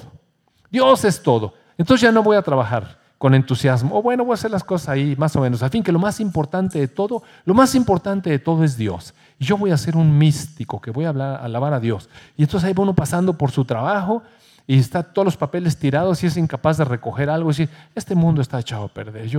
[0.71, 1.53] Dios es todo.
[1.77, 3.97] Entonces ya no voy a trabajar con entusiasmo.
[3.97, 5.61] O bueno, voy a hacer las cosas ahí más o menos.
[5.61, 9.13] Al fin que lo más importante de todo, lo más importante de todo es Dios.
[9.39, 12.09] Yo voy a ser un místico que voy a alabar a Dios.
[12.35, 14.21] Y entonces ahí va uno pasando por su trabajo
[14.67, 18.15] y está todos los papeles tirados y es incapaz de recoger algo y decir, este
[18.15, 19.29] mundo está echado a perder.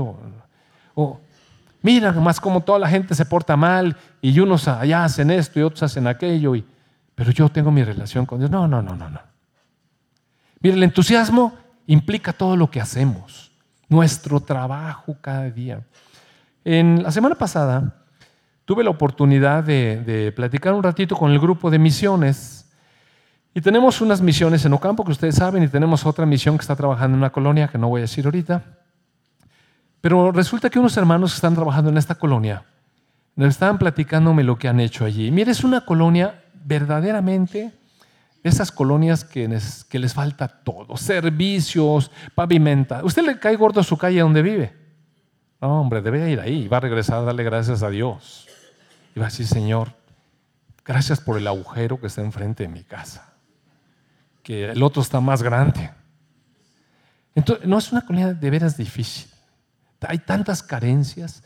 [0.94, 1.20] O
[1.82, 5.62] mira más como toda la gente se porta mal y unos allá hacen esto y
[5.62, 6.56] otros hacen aquello.
[6.56, 6.64] Y,
[7.14, 8.50] pero yo tengo mi relación con Dios.
[8.50, 9.20] No, no, no, no, no.
[10.60, 11.52] Mire, el entusiasmo
[11.86, 13.52] implica todo lo que hacemos,
[13.88, 15.82] nuestro trabajo cada día.
[16.64, 17.99] En la semana pasada
[18.70, 22.70] tuve la oportunidad de, platicar un ratito con el grupo de misiones
[23.52, 26.76] y tenemos unas misiones en Ocampo que ustedes saben y tenemos otra misión que está
[26.76, 28.62] trabajando en una colonia que no voy a decir ahorita.
[30.00, 32.62] Pero resulta que unos hermanos que están trabajando en esta colonia
[33.34, 35.32] me estaban platicándome lo que han hecho allí.
[35.32, 37.72] Mire, es una colonia verdaderamente
[38.44, 43.02] esas colonias que les, que les falta todo, servicios, pavimenta.
[43.02, 44.72] ¿Usted le cae gordo a su calle donde vive?
[45.60, 48.46] No, hombre, debe ir ahí, va a regresar a darle gracias a Dios.
[49.14, 49.92] Y va a decir, Señor,
[50.84, 53.32] gracias por el agujero que está enfrente de mi casa,
[54.42, 55.90] que el otro está más grande.
[57.34, 59.30] Entonces, no es una colonia de veras difícil.
[60.00, 61.42] Hay tantas carencias.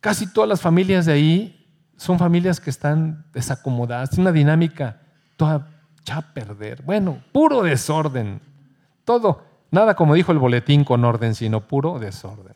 [0.00, 5.00] Casi todas las familias de ahí son familias que están desacomodadas, tiene una dinámica
[5.36, 5.78] toda
[6.10, 6.82] a perder.
[6.82, 8.40] Bueno, puro desorden.
[9.04, 12.54] Todo, nada como dijo el boletín con orden, sino puro desorden.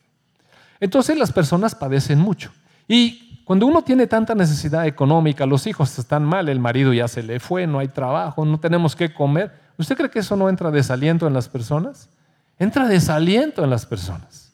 [0.79, 2.51] Entonces las personas padecen mucho.
[2.87, 7.23] Y cuando uno tiene tanta necesidad económica, los hijos están mal, el marido ya se
[7.23, 10.71] le fue, no hay trabajo, no tenemos qué comer, ¿usted cree que eso no entra
[10.71, 12.09] desaliento en las personas?
[12.57, 14.53] Entra desaliento en las personas.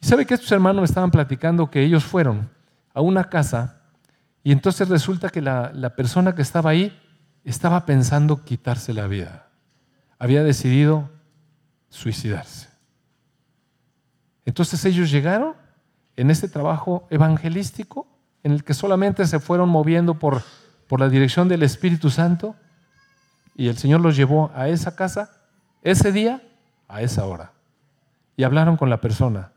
[0.00, 2.48] ¿Y sabe que estos hermanos me estaban platicando que ellos fueron
[2.94, 3.80] a una casa
[4.44, 6.96] y entonces resulta que la, la persona que estaba ahí
[7.42, 9.48] estaba pensando quitarse la vida.
[10.18, 11.10] Había decidido
[11.88, 12.68] suicidarse.
[14.44, 15.54] Entonces ellos llegaron
[16.16, 18.06] en este trabajo evangelístico
[18.42, 20.42] en el que solamente se fueron moviendo por,
[20.88, 22.54] por la dirección del Espíritu Santo
[23.54, 25.30] y el Señor los llevó a esa casa
[25.82, 26.42] ese día,
[26.88, 27.52] a esa hora.
[28.36, 29.52] Y hablaron con la persona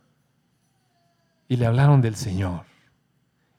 [1.47, 2.61] y le hablaron del Señor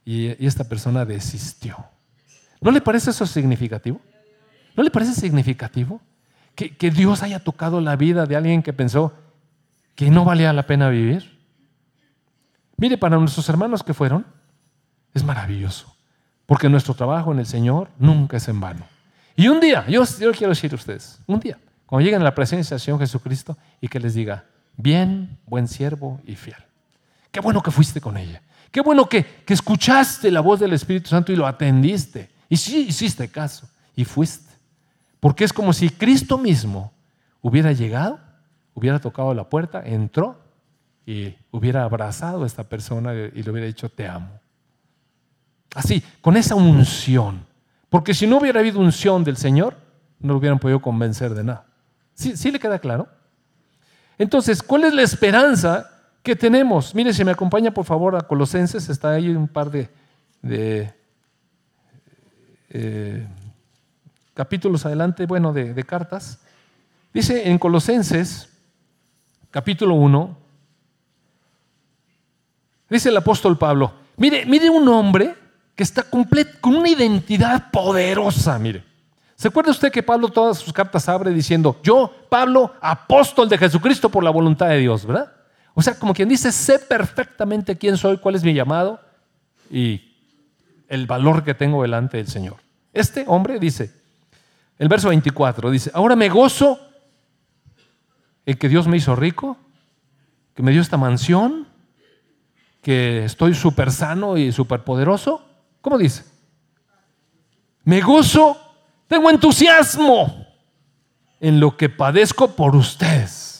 [0.04, 1.76] y, esta persona desistió.
[2.60, 4.00] ¿No le parece eso significativo?
[4.76, 6.00] ¿No le parece significativo
[6.54, 9.12] que, que Dios haya tocado la vida de alguien que pensó
[9.94, 11.39] que no valía la pena vivir?
[12.80, 14.24] Mire, para nuestros hermanos que fueron,
[15.12, 15.94] es maravilloso,
[16.46, 18.86] porque nuestro trabajo en el Señor nunca es en vano.
[19.36, 22.74] Y un día, yo, quiero decir a ustedes, un día, cuando lleguen a la presencia
[22.74, 24.46] del Señor Jesucristo y que les diga,
[24.78, 26.56] bien, buen siervo y fiel.
[27.30, 28.40] Qué bueno que fuiste con ella.
[28.70, 32.30] Qué bueno que, escuchaste la voz del Espíritu Santo y lo atendiste.
[32.48, 34.54] Y sí hiciste caso y fuiste.
[35.20, 36.94] Porque es como si Cristo mismo
[37.42, 38.20] hubiera llegado,
[38.72, 40.39] hubiera tocado la puerta, entró
[41.10, 44.30] y hubiera abrazado a esta persona y le hubiera dicho, te amo.
[45.74, 47.46] Así, con esa unción.
[47.88, 49.76] Porque si no hubiera habido unción del Señor,
[50.18, 51.66] no lo hubieran podido convencer de nada.
[52.14, 53.08] ¿Sí, ¿Sí le queda claro?
[54.18, 55.90] Entonces, ¿cuál es la esperanza
[56.22, 56.94] ¿Qué tenemos?
[56.94, 59.88] Mire, si me acompaña por favor a Colosenses, está ahí un par de,
[62.68, 63.26] eh,
[64.34, 66.40] capítulos adelante, bueno, de, cartas.
[67.14, 68.50] Dice en Colosenses,
[69.50, 70.36] capítulo 1,
[72.90, 75.34] dice el apóstol Pablo, mire, mire un hombre
[75.74, 78.84] que está completo, con una identidad poderosa, mire.
[79.36, 84.10] ¿Se acuerda usted que Pablo todas sus cartas abre diciendo, yo, Pablo, apóstol de Jesucristo
[84.10, 85.32] por la voluntad de Dios, ¿verdad?
[85.72, 89.00] O sea, como quien dice, sé perfectamente quién soy, cuál es mi llamado
[89.70, 90.02] y
[90.88, 92.56] el valor que tengo delante del Señor.
[92.92, 93.94] Este hombre dice,
[94.78, 96.78] el verso 24 dice, ahora me gozo
[98.44, 99.56] en que Dios me hizo rico,
[100.54, 101.66] que me dio esta mansión,
[102.80, 105.44] que estoy súper sano y súper poderoso.
[105.80, 106.24] ¿Cómo dice?
[107.84, 108.56] Me gozo,
[109.06, 110.46] tengo entusiasmo
[111.40, 113.50] en lo que padezco por ustedes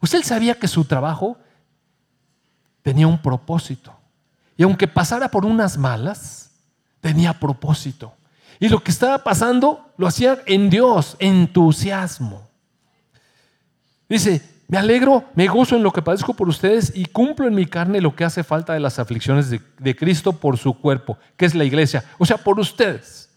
[0.00, 1.38] Usted sabía que su trabajo
[2.82, 3.94] tenía un propósito.
[4.56, 6.50] Y aunque pasara por unas malas,
[7.00, 8.14] tenía propósito.
[8.58, 12.48] Y lo que estaba pasando lo hacía en Dios, entusiasmo.
[14.08, 17.66] Dice, me alegro, me gozo en lo que padezco por ustedes y cumplo en mi
[17.66, 21.56] carne lo que hace falta de las aflicciones de, Cristo por su cuerpo, que es
[21.56, 23.28] la iglesia, o sea, por ustedes.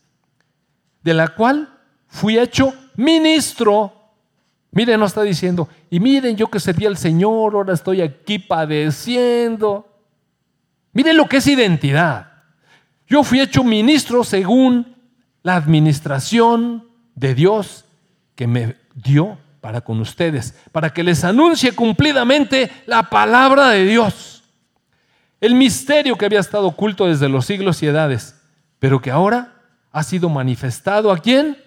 [1.01, 1.75] de la cual
[2.07, 3.91] fui hecho ministro.
[4.71, 9.87] Miren, no está diciendo, y miren, yo que servía al Señor, ahora estoy aquí padeciendo.
[10.91, 12.31] Miren lo que es identidad.
[13.07, 14.95] Yo fui hecho ministro según
[15.41, 17.85] la administración de Dios
[18.35, 24.43] que me dio para con ustedes, para que les anuncie cumplidamente la palabra de Dios.
[25.39, 28.35] El misterio que había estado oculto desde los siglos y edades,
[28.77, 29.61] pero que ahora
[29.93, 31.57] ha sido manifestado a quién?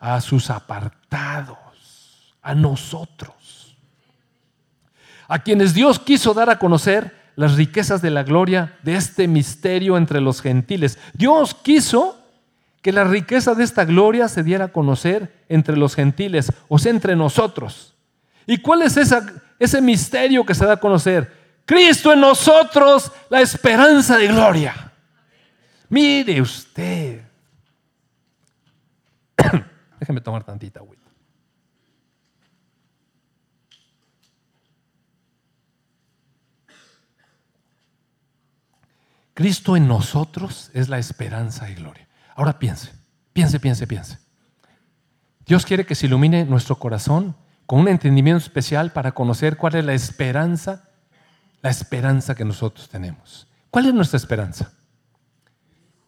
[0.00, 3.74] A sus apartados, a nosotros,
[5.28, 9.96] a quienes Dios quiso dar a conocer las riquezas de la gloria de este misterio
[9.96, 10.98] entre los gentiles.
[11.14, 12.21] Dios quiso
[12.82, 16.90] que la riqueza de esta gloria se diera a conocer entre los gentiles, o sea,
[16.90, 17.94] entre nosotros.
[18.44, 21.32] ¿Y cuál es ese misterio que se da a conocer?
[21.64, 24.92] Cristo en nosotros, la esperanza de gloria.
[25.88, 27.22] Mire usted.
[30.00, 31.02] Déjeme tomar tantita agüita.
[39.34, 42.08] Cristo en nosotros es la esperanza y gloria.
[42.34, 42.90] Ahora piense,
[43.32, 44.18] piense, piense, piense.
[45.46, 47.34] Dios quiere que se ilumine nuestro corazón
[47.66, 50.88] con un entendimiento especial para conocer cuál es la esperanza,
[51.62, 53.46] la esperanza que nosotros tenemos.
[53.70, 54.72] ¿Cuál es nuestra esperanza?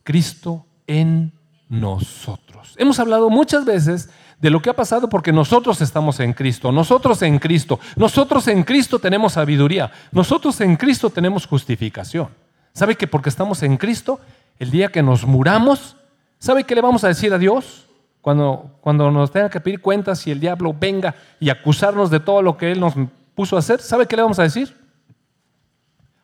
[0.03, 1.33] Cristo en
[1.69, 2.75] nosotros.
[2.77, 4.11] Hemos hablado muchas veces
[4.41, 8.63] de lo que ha pasado porque nosotros estamos en Cristo, nosotros en Cristo, nosotros en
[8.63, 12.29] Cristo tenemos sabiduría, nosotros en Cristo tenemos justificación.
[12.75, 14.21] ¿Sabe que porque estamos en Cristo,
[14.59, 15.97] el día que nos muramos,
[16.39, 17.89] ¿sabe qué le vamos a decir a Dios?
[18.21, 22.41] Cuando, cuando nos tenga que pedir cuentas y el diablo venga y acusarnos de todo
[22.41, 22.95] lo que Él nos
[23.35, 24.75] puso a hacer, ¿sabe qué le vamos a decir?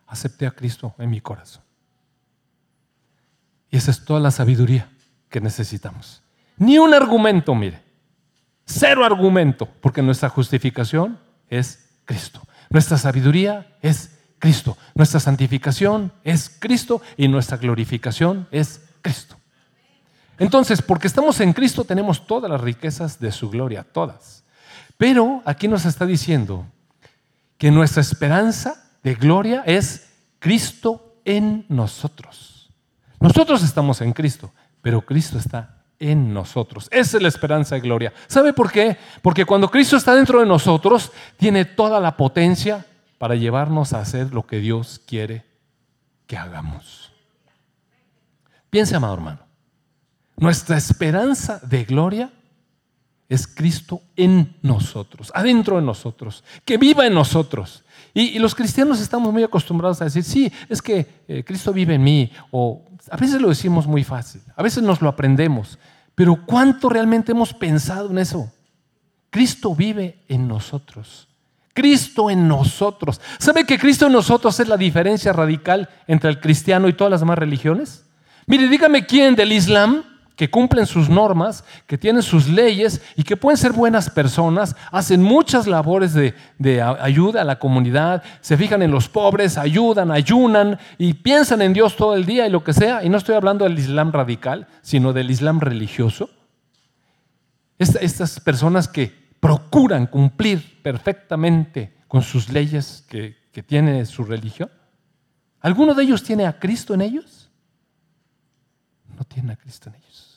[0.06, 1.62] Acepté a Cristo en mi corazón.
[3.70, 4.90] Y esa es toda la sabiduría
[5.28, 6.22] que necesitamos.
[6.56, 7.82] Ni un argumento, mire.
[8.66, 12.40] Cero argumento, porque nuestra justificación es Cristo.
[12.68, 14.76] Nuestra sabiduría es Cristo.
[14.94, 19.39] Nuestra santificación es Cristo y nuestra glorificación es Cristo.
[20.40, 24.42] Entonces, porque estamos en Cristo, tenemos todas las riquezas de su gloria, todas.
[24.96, 26.66] Pero aquí nos está diciendo
[27.58, 32.70] que nuestra esperanza de gloria es Cristo en nosotros.
[33.20, 36.88] Nosotros estamos en Cristo, pero Cristo está en nosotros.
[36.90, 38.10] Esa es la esperanza de gloria.
[38.26, 38.96] ¿Sabe por qué?
[39.20, 42.86] Porque cuando Cristo está dentro de nosotros, tiene toda la potencia
[43.18, 45.44] para llevarnos a hacer lo que Dios quiere
[46.26, 47.12] que hagamos.
[48.70, 49.49] Piense, amado hermano,
[50.40, 52.32] nuestra esperanza de gloria
[53.28, 57.84] es Cristo en nosotros, adentro de nosotros, que viva en nosotros.
[58.12, 62.02] Y, los cristianos estamos muy acostumbrados a decir, sí, es que eh, Cristo vive en
[62.02, 65.78] mí, o a veces lo decimos muy fácil, a veces nos lo aprendemos,
[66.16, 68.52] pero ¿cuánto realmente hemos pensado en eso?
[69.30, 71.28] Cristo vive en nosotros.
[71.72, 73.20] Cristo en nosotros.
[73.38, 77.20] ¿Sabe que Cristo en nosotros es la diferencia radical entre el cristiano y todas las
[77.20, 78.06] demás religiones?
[78.46, 80.02] Mire, dígame quién del Islam,
[80.40, 85.22] que cumplen sus normas, que tienen sus leyes y que pueden ser buenas personas, hacen
[85.22, 90.78] muchas labores de, de, ayuda a la comunidad, se fijan en los pobres, ayudan, ayunan
[90.96, 93.04] y piensan en Dios todo el día y lo que sea.
[93.04, 96.30] Y no estoy hablando del Islam radical, sino del Islam religioso.
[97.76, 104.70] Estas personas que procuran cumplir perfectamente con sus leyes que, tiene su religión?
[105.60, 107.50] ¿Alguno de ellos tiene a Cristo en ellos?
[109.18, 110.29] No tiene a Cristo en ellos.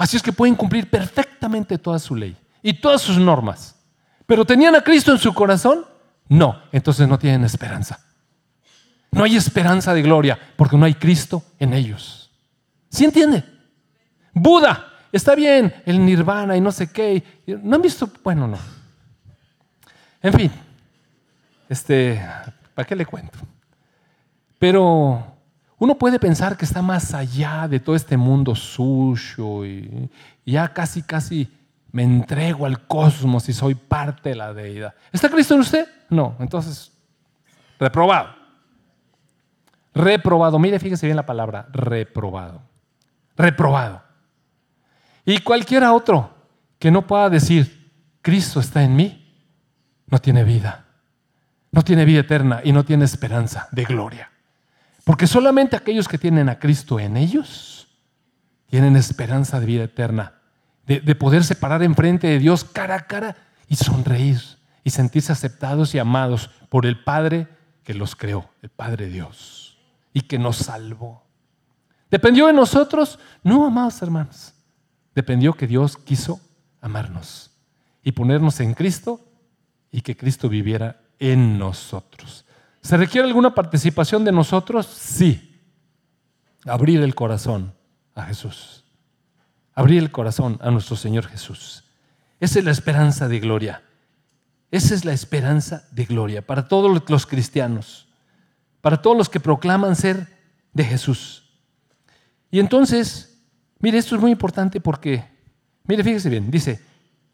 [0.00, 3.76] Así es que pueden cumplir perfectamente toda su ley y todas sus normas.
[4.24, 5.84] ¿Pero tenían a Cristo en su corazón?
[6.26, 8.00] No, entonces no tienen esperanza.
[9.10, 12.30] No hay esperanza de gloria porque no hay Cristo en ellos.
[12.88, 13.44] ¿Sí entiende?
[14.32, 17.22] Buda Está bien el nirvana y no sé qué.
[17.46, 18.08] ¿No han visto?
[18.22, 18.58] Bueno, no.
[20.22, 20.50] En fin,
[21.68, 22.24] este,
[22.74, 23.38] ¿para qué le cuento?
[24.58, 25.36] Pero
[25.80, 30.10] uno puede pensar que está más allá de todo este mundo suyo y
[30.44, 31.50] ya casi, casi
[31.90, 34.94] me entrego al cosmos y soy parte de la deidad.
[35.10, 35.88] ¿Está Cristo en usted?
[36.10, 36.92] No, entonces,
[37.78, 38.28] reprobado.
[39.94, 40.58] Reprobado.
[40.58, 42.60] Mire, fíjese bien la palabra, reprobado.
[43.34, 44.02] Reprobado.
[45.24, 46.34] Y cualquiera otro
[46.78, 49.34] que no pueda decir, Cristo está en mí,
[50.08, 50.84] no tiene vida.
[51.72, 54.30] No tiene vida eterna y no tiene esperanza de gloria.
[55.10, 57.88] Porque solamente aquellos que tienen a Cristo en ellos
[58.66, 60.34] tienen esperanza de vida eterna,
[60.86, 63.36] de, de poderse parar enfrente de Dios cara a cara
[63.66, 64.40] y sonreír
[64.84, 67.48] y sentirse aceptados y amados por el Padre
[67.82, 69.80] que los creó, el Padre Dios,
[70.12, 71.24] y que nos salvó.
[72.08, 73.18] ¿Dependió de nosotros?
[73.42, 74.54] No, amados hermanos.
[75.12, 76.40] Dependió que Dios quiso
[76.80, 77.50] amarnos
[78.04, 79.20] y ponernos en Cristo
[79.90, 82.44] y que Cristo viviera en nosotros.
[82.82, 84.86] ¿Se requiere alguna participación de nosotros?
[84.86, 85.60] Sí.
[86.64, 87.74] Abrir el corazón
[88.14, 88.84] a Jesús.
[89.74, 91.84] Abrir el corazón a nuestro Señor Jesús.
[92.38, 93.82] Esa es la esperanza de gloria.
[94.70, 98.06] Esa es la esperanza de gloria para todos los cristianos,
[98.80, 100.28] para todos los que proclaman ser
[100.72, 101.50] de Jesús.
[102.50, 103.42] Y entonces,
[103.80, 105.24] mire, esto es muy importante porque,
[105.84, 106.80] mire, fíjese bien, dice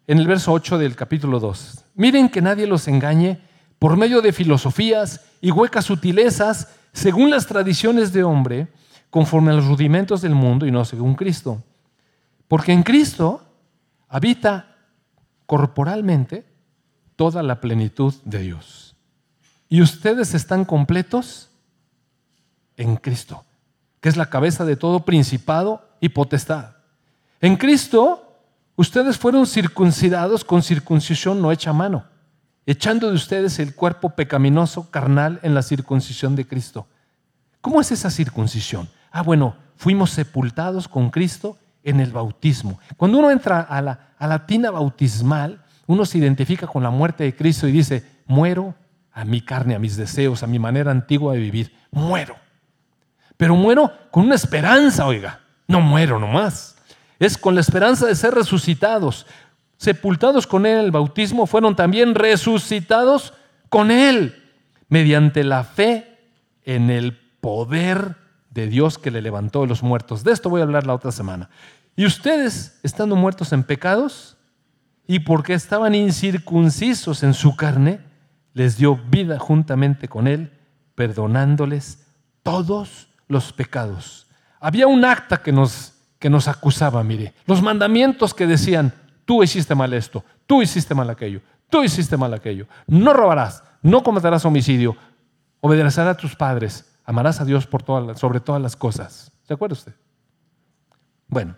[0.07, 3.41] en el verso 8 del capítulo 2, miren que nadie los engañe
[3.79, 8.69] por medio de filosofías y huecas sutilezas, según las tradiciones de hombre,
[9.11, 11.63] conforme a los rudimentos del mundo y no según Cristo.
[12.49, 13.43] Porque en Cristo
[14.09, 14.77] habita
[15.47, 16.45] corporalmente
[17.17, 18.97] toda la plenitud de Dios.
[19.69, 21.51] Y ustedes están completos
[22.77, 23.45] en Cristo,
[24.01, 26.77] que es la cabeza de todo principado y potestad.
[27.41, 28.23] En Cristo
[28.77, 32.05] ustedes fueron circuncidados con circuncisión no hecha mano,
[32.67, 36.87] echando de ustedes el cuerpo pecaminoso carnal en la circuncisión de Cristo.
[37.61, 38.89] ¿Cómo es esa circuncisión?
[39.11, 42.79] Ah, bueno, fuimos sepultados con Cristo en el bautismo.
[42.97, 47.25] Cuando uno entra a la, a la tina bautismal, uno se identifica con la muerte
[47.25, 48.75] de Cristo y dice, muero
[49.13, 51.75] a mi carne, a mis deseos, a mi manera antigua de vivir.
[51.91, 52.37] Muero.
[53.37, 55.41] Pero muero con una esperanza, oiga.
[55.69, 56.77] No muero nomás.
[57.19, 59.27] Es con la esperanza de ser resucitados.
[59.77, 63.35] Sepultados con Él en el bautismo, fueron también resucitados
[63.69, 64.43] con Él
[64.89, 66.19] mediante la fe
[66.65, 68.17] en el poder
[68.51, 70.25] de Dios que le levantó de los muertos.
[70.25, 71.51] De esto voy a hablar la otra semana.
[71.95, 74.37] Y ustedes, estando muertos en pecados,
[75.07, 78.01] y porque estaban incircuncisos en su carne,
[78.55, 80.51] les dio vida juntamente con Él,
[80.95, 82.07] perdonándoles
[82.43, 84.27] todos los pecados.
[84.61, 88.95] Había un acta que nos, que nos acusaba, mire, los mandamientos que decían,
[89.27, 94.03] tú hiciste mal esto, tú hiciste mal aquello, tú hiciste mal aquello, no robarás, no
[94.03, 94.97] cometerás homicidio,
[95.61, 97.85] obedecerás a tus padres, amarás a Dios por
[98.17, 99.31] sobre todas las cosas.
[99.43, 99.95] ¿Se acuerda usted?
[101.29, 101.57] Bueno,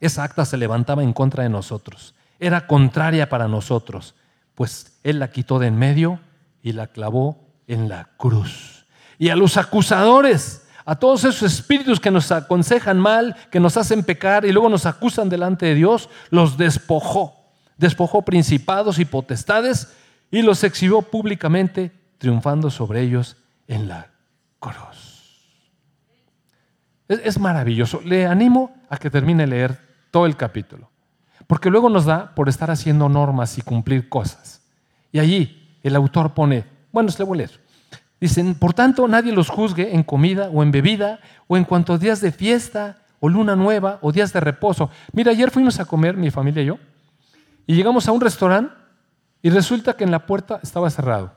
[0.00, 2.14] esa acta se levantaba en contra de nosotros.
[2.38, 4.14] Era contraria para nosotros,
[4.54, 6.20] pues Él la quitó de en medio
[6.62, 8.86] y la clavó en la cruz.
[9.18, 14.04] Y a los acusadores, a todos esos espíritus que nos aconsejan mal, que nos hacen
[14.04, 17.34] pecar y luego nos acusan delante de Dios, los despojó.
[17.76, 19.92] Despojó principados y potestades
[20.30, 24.12] y los exhibió públicamente, triunfando sobre ellos en la
[24.60, 25.06] cruz.
[27.08, 28.00] Es, maravilloso.
[28.04, 29.80] Le animo a que termine de leer
[30.12, 30.88] todo el capítulo.
[31.48, 34.62] Porque luego nos da por estar haciendo normas y cumplir cosas.
[35.10, 37.65] Y allí el autor pone, bueno, se le voy a leer.
[38.20, 41.98] Dicen, por tanto, nadie los juzgue en comida o en bebida o en cuanto a
[41.98, 44.90] días de fiesta o luna nueva o días de reposo.
[45.12, 46.78] Mira, ayer fuimos a comer, mi familia y yo,
[47.66, 48.74] y llegamos a un restaurante
[49.42, 51.34] y resulta que en la puerta estaba cerrado.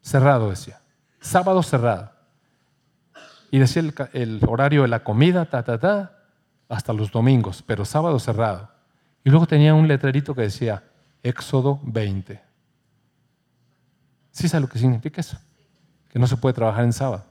[0.00, 0.80] Cerrado, decía
[1.20, 2.12] sábado cerrado.
[3.50, 3.82] Y decía
[4.12, 6.18] el, horario de la comida, ta, ta, ta,
[6.68, 8.70] hasta los domingos, pero sábado cerrado.
[9.24, 10.84] Y luego tenía un letrerito que decía
[11.22, 12.40] Éxodo 20.
[14.30, 15.38] ¿Sí sabe lo que significa eso?
[16.18, 17.24] No se puede trabajar en sábado.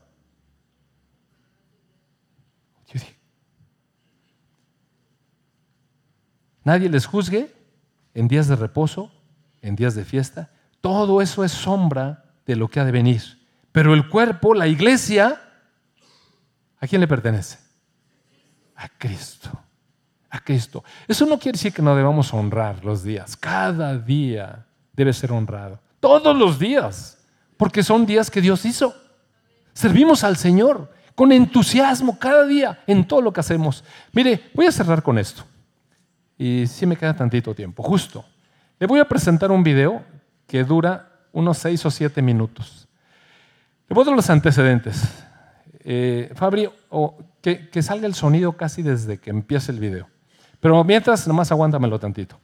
[6.63, 7.53] Nadie les juzgue
[8.13, 9.09] en días de reposo,
[9.61, 10.51] en días de fiesta.
[10.81, 13.21] Todo eso es sombra de lo que ha de venir.
[13.71, 15.41] Pero el cuerpo, la iglesia,
[16.79, 17.57] ¿a quién le pertenece?
[18.75, 19.49] A Cristo.
[20.29, 20.83] A Cristo.
[21.07, 23.38] Eso no quiere decir que no debamos honrar los días.
[23.38, 25.79] Cada día debe ser honrado.
[26.01, 27.16] Todos los días.
[27.58, 28.95] Porque son días que Dios hizo.
[29.74, 33.84] Servimos al Señor con entusiasmo cada día en todo lo que hacemos.
[34.14, 35.43] Mire, voy a cerrar con esto.
[36.38, 38.24] Y si me queda tantito tiempo, justo.
[38.80, 40.03] Le voy a presentar un video
[40.45, 42.88] que dura unos seis o siete minutos.
[43.89, 45.01] Le voy a dar los antecedentes.
[45.80, 46.70] Eh, Fabri,
[47.41, 50.08] que, salga el sonido casi desde que empiece el video.
[50.60, 52.39] Pero mientras, nomás aguántamelo tantito.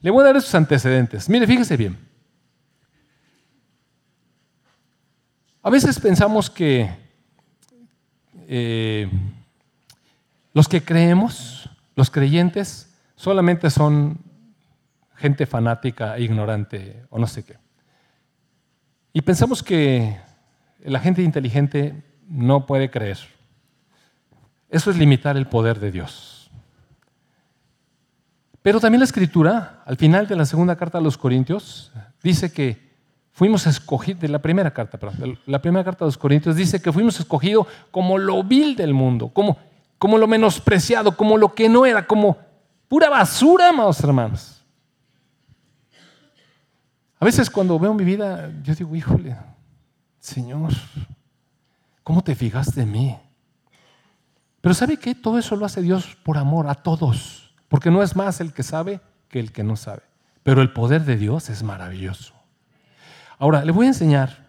[0.00, 1.28] Le voy a dar esos antecedentes.
[1.28, 2.09] Mire, fíjese bien.
[5.62, 6.90] A veces pensamos que
[8.48, 9.10] eh,
[10.54, 14.18] los que creemos, los creyentes, solamente son
[15.16, 17.58] gente fanática, ignorante o no sé qué.
[19.12, 20.18] Y pensamos que
[20.82, 23.18] la gente inteligente no puede creer.
[24.70, 26.50] Eso es limitar el poder de Dios.
[28.62, 31.92] Pero también la escritura, al final de la segunda carta a los Corintios,
[32.22, 32.89] dice que
[33.32, 36.92] fuimos escogidos, de la primera carta, perdón, la primera carta de los Corintios dice que
[36.92, 39.58] fuimos escogidos como lo vil del mundo, como,
[39.98, 42.36] como lo menospreciado, como lo que no era, como
[42.88, 44.62] pura basura, amados hermanos.
[47.18, 49.36] A veces cuando veo mi vida, yo digo, híjole,
[50.18, 50.72] Señor,
[52.02, 53.16] ¿cómo te fijaste en mí?
[54.60, 55.14] Pero ¿sabe qué?
[55.14, 58.62] Todo eso lo hace Dios por amor a todos, porque no es más el que
[58.62, 60.02] sabe que el que no sabe.
[60.42, 62.39] Pero el poder de Dios es maravilloso.
[63.40, 64.46] Ahora, le voy a enseñar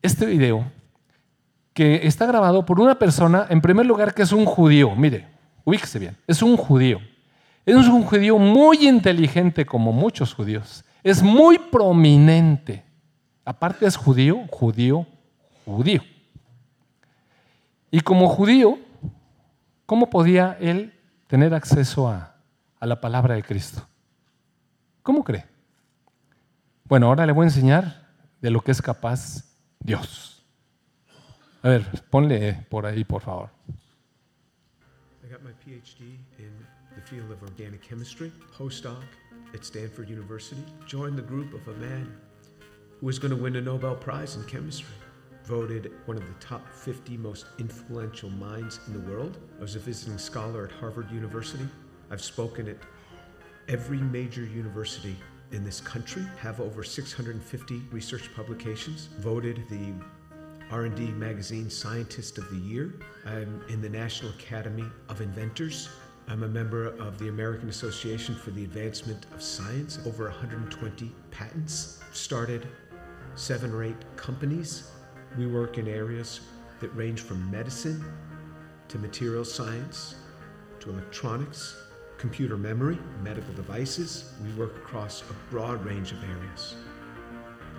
[0.00, 0.64] este video
[1.74, 4.96] que está grabado por una persona, en primer lugar, que es un judío.
[4.96, 5.28] Mire,
[5.62, 7.00] ubíquese bien, es un judío.
[7.66, 10.86] Es un judío muy inteligente como muchos judíos.
[11.02, 12.82] Es muy prominente.
[13.44, 15.06] Aparte es judío, judío,
[15.66, 16.00] judío.
[17.90, 18.78] Y como judío,
[19.84, 22.36] ¿cómo podía él tener acceso a,
[22.80, 23.86] a la palabra de Cristo?
[25.02, 25.51] ¿Cómo cree?
[26.92, 28.06] Bueno, ahora le voy a enseñar
[28.42, 29.44] de lo que es capaz
[29.80, 30.44] Dios.
[31.62, 33.48] A ver, ponle por ahí, por favor.
[35.24, 36.52] I got my PhD in
[36.94, 39.02] the field of organic chemistry, postdoc
[39.54, 40.62] at Stanford University.
[40.86, 42.14] Joined the group of a man
[43.00, 44.94] who was going to win a Nobel Prize in chemistry.
[45.46, 49.38] Voted one of the top 50 most influential minds in the world.
[49.58, 51.66] I was a visiting scholar at Harvard University.
[52.10, 52.76] I've spoken at
[53.66, 55.16] every major university
[55.52, 59.92] in this country have over 650 research publications voted the
[60.70, 62.94] r&d magazine scientist of the year
[63.26, 65.88] i'm in the national academy of inventors.
[66.28, 69.98] I'm a member of the american association for the advancement of science.
[70.06, 72.68] Over 120 patents started
[73.34, 74.90] seven or eight companies.
[75.36, 76.40] We work in areas
[76.80, 78.04] that range from medicine
[78.88, 80.14] to material science
[80.80, 81.76] to electronics
[82.22, 84.32] computer memory, medical devices.
[84.44, 86.76] We work across a broad range of areas.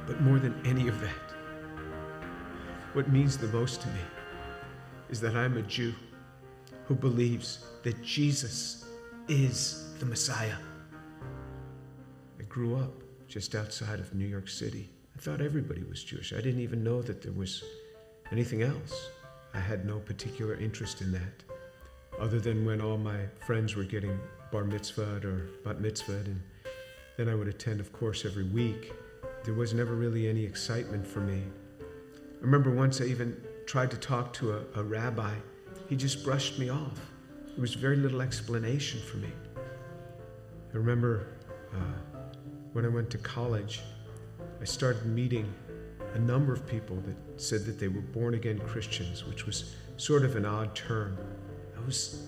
[0.06, 1.32] But more than any of that,
[2.92, 4.02] what means the most to me
[5.10, 5.94] is that I'm a Jew
[6.84, 8.86] who believes that Jesus
[9.30, 10.58] is the Messiah.
[12.38, 14.90] I grew up just outside of New York City.
[15.16, 16.34] I thought everybody was Jewish.
[16.34, 17.64] I didn't even know that there was
[18.30, 19.10] anything else.
[19.54, 21.53] I had no particular interest in that
[22.20, 24.20] other than when all my friends were getting
[24.52, 26.42] bar mitzvahed or bat mitzvahed, and
[27.18, 28.94] then I would attend, of course, every week.
[29.44, 31.44] There was never really any excitement for me.
[31.82, 33.36] I remember once I even
[33.66, 35.34] tried to talk to a, a rabbi.
[35.90, 37.00] He just brushed me off.
[37.48, 39.30] There was very little explanation for me.
[39.58, 41.28] I remember
[41.74, 42.30] uh,
[42.74, 43.82] when I went to college,
[44.62, 45.54] I started meeting
[46.14, 50.24] a number of people that said that they were born again Christians, which was sort
[50.24, 51.18] of an odd term.
[51.86, 52.28] Was,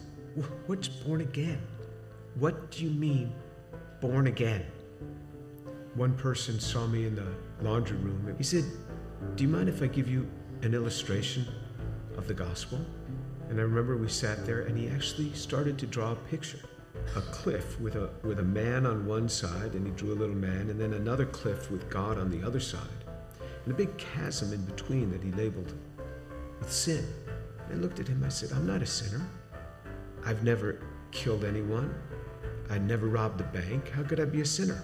[0.67, 1.61] what's born again?
[2.35, 3.33] What do you mean,
[4.01, 4.65] born again?
[5.95, 7.27] One person saw me in the
[7.61, 8.35] laundry room.
[8.37, 8.65] He said,
[9.35, 10.29] Do you mind if I give you
[10.61, 11.47] an illustration
[12.17, 12.79] of the gospel?
[13.49, 16.59] And I remember we sat there and he actually started to draw a picture
[17.15, 20.35] a cliff with a, with a man on one side, and he drew a little
[20.35, 22.81] man, and then another cliff with God on the other side,
[23.63, 25.73] and a big chasm in between that he labeled
[26.59, 27.05] with sin.
[27.69, 29.25] And I looked at him, I said, I'm not a sinner.
[30.25, 31.93] I've never killed anyone.
[32.69, 33.91] I never robbed a bank.
[33.91, 34.83] How could I be a sinner?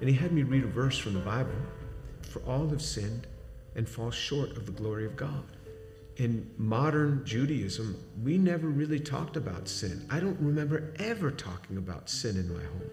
[0.00, 1.50] And he had me read a verse from the Bible
[2.22, 3.26] For all have sinned
[3.74, 5.44] and fall short of the glory of God.
[6.16, 10.06] In modern Judaism, we never really talked about sin.
[10.10, 12.90] I don't remember ever talking about sin in my home.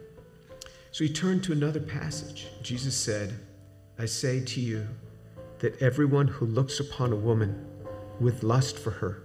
[0.92, 2.48] So he turned to another passage.
[2.62, 3.34] Jesus said,
[3.98, 4.88] I say to you
[5.60, 7.66] that everyone who looks upon a woman
[8.20, 9.23] with lust for her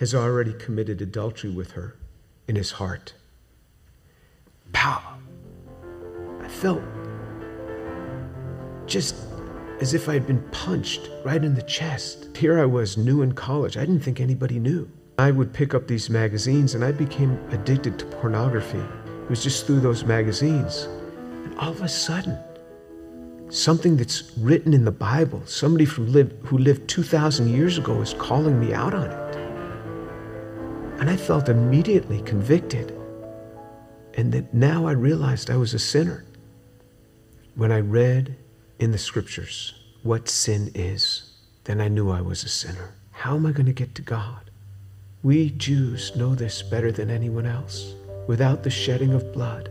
[0.00, 1.94] has already committed adultery with her
[2.48, 3.12] in his heart.
[4.72, 5.18] Pow!
[6.40, 6.82] I felt
[8.86, 9.14] just
[9.82, 12.34] as if I had been punched right in the chest.
[12.34, 13.76] Here I was, new in college.
[13.76, 14.90] I didn't think anybody knew.
[15.18, 18.78] I would pick up these magazines and I became addicted to pornography.
[18.78, 20.88] It was just through those magazines.
[21.44, 22.38] And all of a sudden,
[23.50, 28.14] something that's written in the Bible, somebody from live, who lived 2,000 years ago is
[28.14, 29.29] calling me out on it.
[31.00, 32.94] And I felt immediately convicted.
[34.14, 36.26] And that now I realized I was a sinner.
[37.54, 38.36] When I read
[38.78, 41.32] in the scriptures what sin is,
[41.64, 42.94] then I knew I was a sinner.
[43.12, 44.50] How am I going to get to God?
[45.22, 47.94] We Jews know this better than anyone else.
[48.26, 49.70] Without the shedding of blood,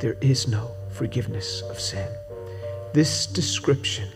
[0.00, 2.08] there is no forgiveness of sin.
[2.94, 4.08] This description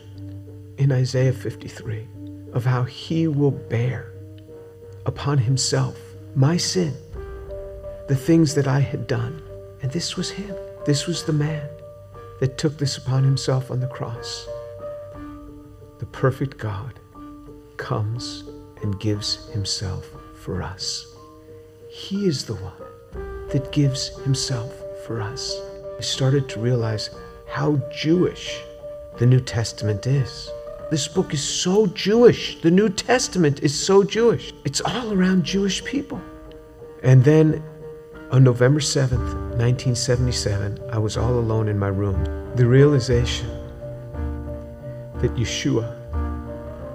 [0.79, 2.07] in Isaiah 53
[2.53, 4.11] of how he will bear
[5.05, 6.95] upon himself my sin,
[8.07, 9.41] the things that I had done.
[9.81, 10.55] And this was him.
[10.85, 11.67] This was the man
[12.39, 14.47] that took this upon himself on the cross.
[15.99, 16.99] The perfect God
[17.77, 18.43] comes
[18.81, 21.05] and gives himself for us.
[21.89, 22.73] He is the one
[23.49, 24.73] that gives himself
[25.05, 25.59] for us.
[25.97, 27.09] I started to realize
[27.51, 28.59] how Jewish
[29.17, 30.49] the New Testament is.
[30.91, 32.59] This book is so Jewish.
[32.59, 34.51] The New Testament is so Jewish.
[34.65, 36.19] It's all around Jewish people.
[37.01, 37.63] And then
[38.29, 39.23] on November 7th,
[39.55, 42.21] 1977, I was all alone in my room.
[42.57, 43.47] The realization
[45.21, 45.95] that Yeshua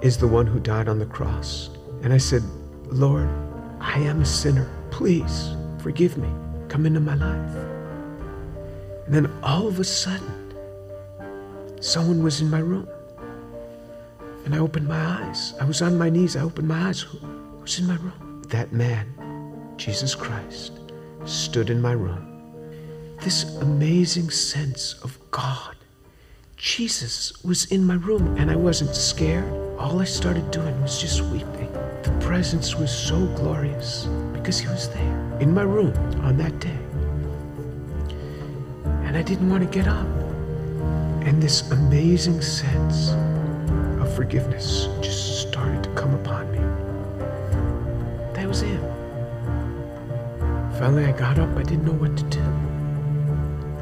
[0.03, 1.71] is the one who died on the cross.
[2.03, 2.43] And I said,
[2.85, 3.27] Lord,
[3.79, 4.69] I am a sinner.
[4.91, 6.29] Please forgive me.
[6.69, 7.55] Come into my life.
[9.07, 10.53] And then all of a sudden,
[11.79, 12.87] someone was in my room.
[14.47, 15.53] And I opened my eyes.
[15.59, 16.37] I was on my knees.
[16.37, 17.01] I opened my eyes.
[17.01, 18.43] Who, who's in my room?
[18.47, 20.71] That man, Jesus Christ,
[21.25, 23.17] stood in my room.
[23.19, 25.75] This amazing sense of God.
[26.55, 29.51] Jesus was in my room and I wasn't scared.
[29.77, 31.69] All I started doing was just weeping.
[32.03, 36.79] The presence was so glorious because he was there in my room on that day.
[39.05, 40.07] And I didn't want to get up.
[41.27, 43.11] And this amazing sense
[44.07, 46.59] of forgiveness just started to come upon me.
[48.33, 48.81] That was him.
[50.79, 51.49] Finally, I got up.
[51.57, 52.43] I didn't know what to do.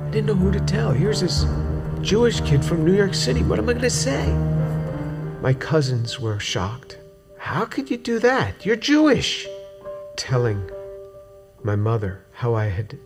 [0.06, 0.92] I didn't know who to tell.
[0.92, 1.46] Here's this
[2.02, 3.44] Jewish kid from New York City.
[3.44, 4.34] What am I going to say?
[5.42, 6.98] My cousins were shocked.
[7.38, 8.66] How could you do that?
[8.66, 9.46] You're Jewish.
[10.18, 10.70] Telling
[11.64, 12.98] my mother how I had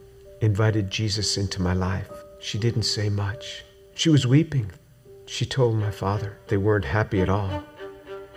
[0.42, 2.12] invited Jesus into my life.
[2.40, 3.66] She didn't say much.
[3.96, 4.72] She was weeping.
[5.32, 7.64] She told my father they weren't happy at all.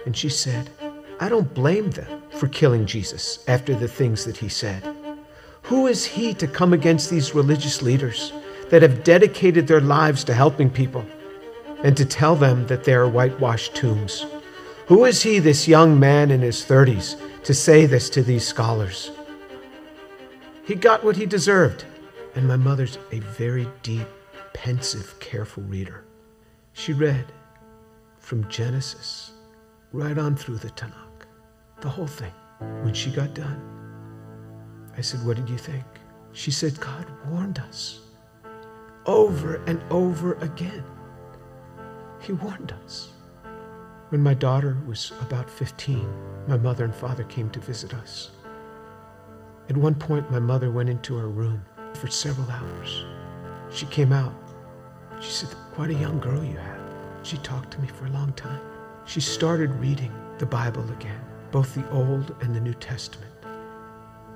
[0.05, 0.69] And she said,
[1.21, 4.85] I don't blame them for killing Jesus after the things that he said.
[5.63, 8.31] Who is he to come against these religious leaders
[8.69, 11.05] that have dedicated their lives to helping people
[11.83, 14.27] and to tell them that they are whitewashed tombs?
[14.87, 19.11] Who is he, this young man in his 30s, to say this to these scholars?
[20.67, 21.87] He got what he deserved.
[22.35, 24.07] And my mother's a very deep,
[24.53, 26.05] pensive, careful reader.
[26.73, 27.33] She read
[28.19, 29.33] from Genesis
[29.93, 31.27] right on through the Tanakh,
[31.81, 32.33] the whole thing.
[32.83, 33.61] When she got done,
[34.97, 35.85] I said, What did you think?
[36.33, 38.01] She said, God warned us
[39.07, 40.85] over and over again.
[42.21, 43.11] He warned us.
[44.11, 46.07] When my daughter was about 15,
[46.47, 48.31] my mother and father came to visit us.
[49.69, 51.65] At one point, my mother went into her room
[51.95, 53.05] for several hours.
[53.71, 54.35] She came out.
[55.23, 56.81] She said, Quite a young girl you have.
[57.23, 58.61] She talked to me for a long time.
[59.07, 61.21] She started reading the Bible again,
[61.53, 63.33] both the Old and the New Testament.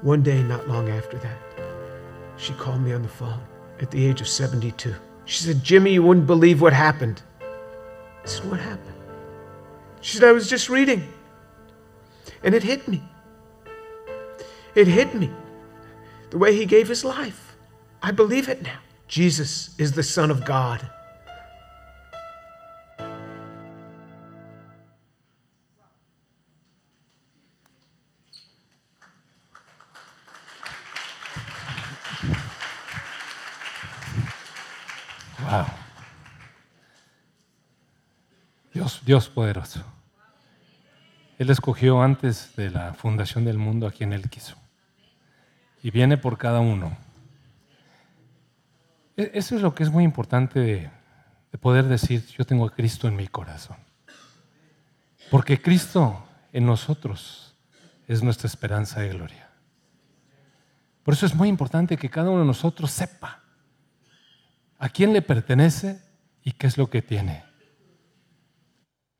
[0.03, 1.39] One day, not long after that,
[2.37, 3.41] she called me on the phone
[3.81, 4.95] at the age of 72.
[5.25, 7.21] She said, Jimmy, you wouldn't believe what happened.
[7.41, 8.95] I said, What happened?
[10.01, 11.13] She said, I was just reading.
[12.45, 13.03] And it hit me.
[14.77, 15.31] It hit me.
[16.31, 17.57] The way he gave his life.
[18.03, 18.79] I believe it now.
[19.09, 20.81] Jesus is the Son of God.
[35.45, 35.67] Wow.
[38.75, 39.85] Dios, Dios poderoso.
[41.39, 44.57] Él escogió antes de la fundación del mundo a quien Él quiso.
[45.83, 47.06] Y viene por cada uno.
[49.17, 50.91] E- Eso es lo que es muy importante de,
[51.53, 53.77] de poder decir, yo tengo a Cristo en mi corazón.
[55.31, 57.57] Porque Cristo en nosotros
[58.07, 59.51] es nuestra esperanza de gloria.
[61.03, 63.45] Por eso es muy importante que cada uno de nosotros sepa
[64.79, 66.03] a quién le pertenece
[66.43, 67.45] y qué es lo que tiene.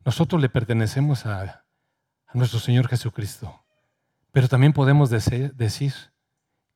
[0.03, 1.63] Nosotros le pertenecemos a,
[2.33, 3.63] nuestro Señor Jesucristo,
[4.31, 5.55] pero también podemos decir,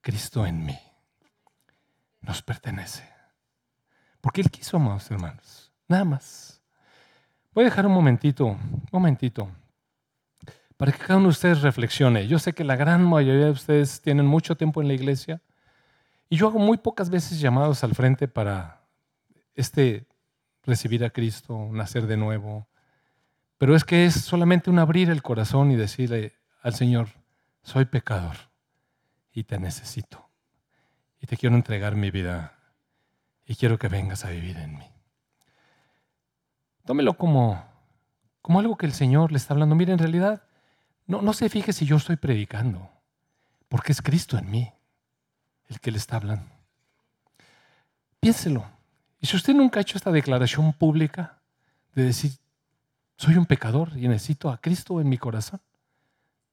[0.02, 0.80] Cristo en mí
[2.22, 3.11] nos pertenece.
[4.22, 6.62] Porque Él quiso, amados hermanos, nada más.
[7.54, 9.50] Voy a dejar un momentito, un momentito,
[10.78, 12.28] para que cada uno de ustedes reflexione.
[12.28, 15.42] Yo sé que la gran mayoría de ustedes tienen mucho tiempo en la iglesia
[16.30, 18.82] y yo hago muy pocas veces llamados al frente para
[19.54, 20.08] este
[20.64, 22.68] recibir a Cristo, nacer de nuevo.
[23.58, 27.10] Pero es que es solamente un abrir el corazón y decirle al Señor,
[27.64, 28.38] soy pecador
[29.34, 30.30] y te necesito.
[31.20, 32.61] Y te quiero entregar mi vida
[33.52, 34.86] y quiero que vengas a vivir en mí.
[36.86, 37.62] Tómelo como,
[38.42, 39.76] como algo que el Señor le está hablando.
[39.76, 40.44] Mire, en realidad,
[41.06, 42.90] no, no se fije si yo estoy predicando,
[43.68, 44.72] porque es Cristo en mí
[45.68, 46.50] el que le está hablando.
[48.22, 48.66] Piénselo
[49.20, 51.42] Y si usted nunca ha hecho esta declaración pública
[51.94, 52.32] de decir,
[53.18, 55.60] soy un pecador y necesito a Cristo en mi corazón,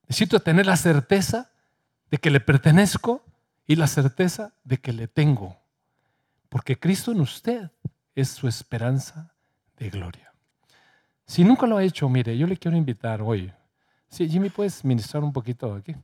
[0.08, 1.52] necesito tener la certeza
[2.10, 3.24] de que le pertenezco
[3.68, 5.60] y la certeza de que le tengo,
[6.48, 7.70] porque Cristo en usted
[8.14, 9.34] es su esperanza
[9.76, 10.32] de gloria.
[11.26, 13.52] Si nunca lo ha hecho, mire, yo le quiero invitar hoy.
[14.08, 15.94] Sí, Jimmy, ¿puedes ministrar un poquito aquí?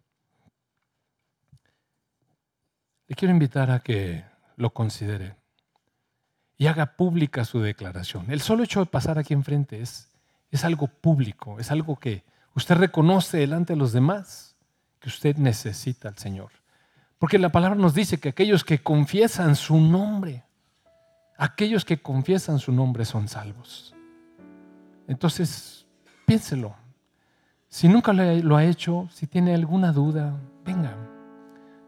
[3.06, 4.24] Le quiero invitar a que
[4.56, 5.36] lo considere
[6.56, 8.30] y haga pública su declaración.
[8.30, 10.10] El solo hecho de pasar aquí enfrente es,
[10.50, 12.24] es algo público, es algo que
[12.54, 14.56] usted reconoce delante de los demás
[15.00, 16.52] que usted necesita al Señor.
[17.24, 20.44] Porque la palabra nos dice que aquellos que confiesan su nombre,
[21.38, 23.94] aquellos que confiesan su nombre son salvos.
[25.08, 25.86] Entonces,
[26.26, 26.74] piénselo.
[27.66, 30.94] Si nunca lo ha hecho, si tiene alguna duda, venga.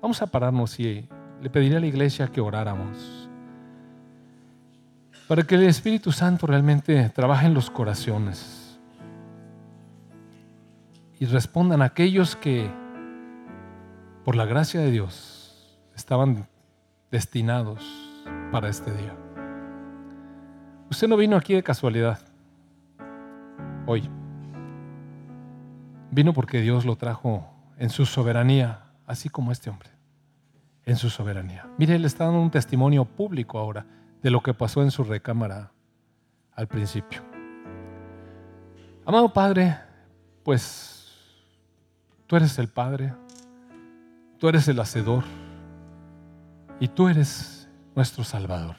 [0.01, 1.07] Vamos a pararnos y
[1.43, 3.29] le pediré a la iglesia que oráramos.
[5.29, 8.81] Para que el Espíritu Santo realmente trabaje en los corazones
[11.21, 12.71] y respondan a aquellos que,
[14.27, 16.49] por la gracia de Dios, estaban
[17.13, 17.81] destinados
[18.51, 19.17] para este día.
[20.91, 22.19] Usted no vino aquí de casualidad
[23.87, 24.11] hoy.
[26.11, 27.49] Vino porque Dios lo trajo
[27.79, 29.91] en su soberanía, así como este hombre,
[30.87, 31.69] en su soberanía.
[31.79, 33.87] Mire, él está dando un testimonio público ahora
[34.25, 35.71] de lo que pasó en su recámara
[36.51, 37.23] al principio.
[39.05, 39.77] Amado Padre,
[40.43, 41.13] pues
[42.27, 43.15] tú eres el Padre,
[44.39, 45.25] tú eres el Hacedor
[46.81, 48.77] y tú eres nuestro Salvador.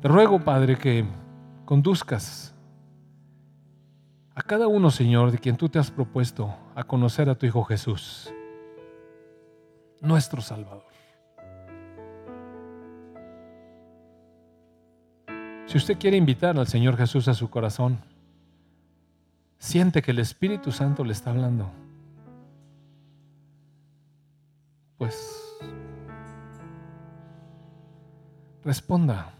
[0.00, 1.04] Te ruego, Padre, que
[1.64, 2.54] conduzcas
[4.34, 7.64] a cada uno, Señor, de quien tú te has propuesto a conocer a tu Hijo
[7.64, 8.32] Jesús,
[10.00, 10.84] nuestro Salvador.
[15.66, 17.98] Si usted quiere invitar al Señor Jesús a su corazón,
[19.58, 21.70] siente que el Espíritu Santo le está hablando,
[24.98, 25.56] pues
[28.64, 29.34] responda.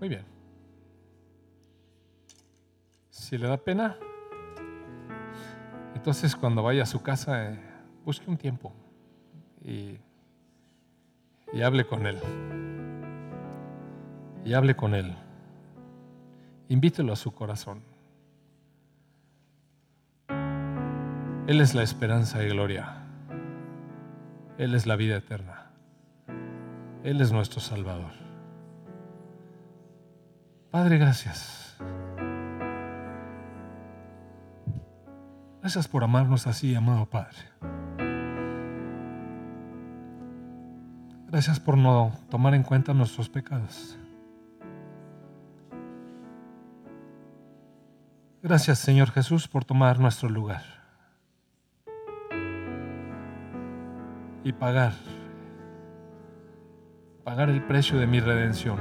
[0.00, 0.24] Muy bien.
[3.10, 3.96] Si le da pena,
[6.02, 7.60] entonces cuando vaya a su casa, eh,
[8.04, 8.72] busque un tiempo
[9.64, 9.98] y,
[11.52, 12.18] y hable con él.
[14.44, 15.14] Y hable con él.
[16.68, 17.84] Invítelo a su corazón.
[21.46, 23.04] Él es la esperanza y gloria.
[24.58, 25.70] Él es la vida eterna.
[27.04, 28.10] Él es nuestro Salvador.
[30.72, 31.61] Padre, gracias.
[35.62, 37.38] Gracias por amarnos así, amado Padre.
[41.28, 43.96] Gracias por no tomar en cuenta nuestros pecados.
[48.42, 50.62] Gracias, Señor Jesús, por tomar nuestro lugar
[54.42, 54.94] y pagar,
[57.22, 58.78] pagar el precio de mi redención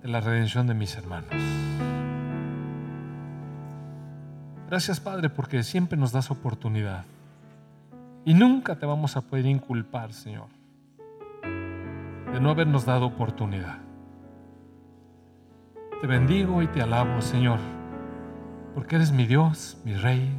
[0.00, 1.69] de la redención de mis hermanos.
[4.70, 7.04] Gracias Padre porque siempre nos das oportunidad
[8.24, 10.46] y nunca te vamos a poder inculpar, Señor,
[11.42, 13.78] de no habernos dado oportunidad.
[16.00, 17.58] Te bendigo y te alabo, Señor,
[18.72, 20.32] porque eres mi Dios, mi Rey,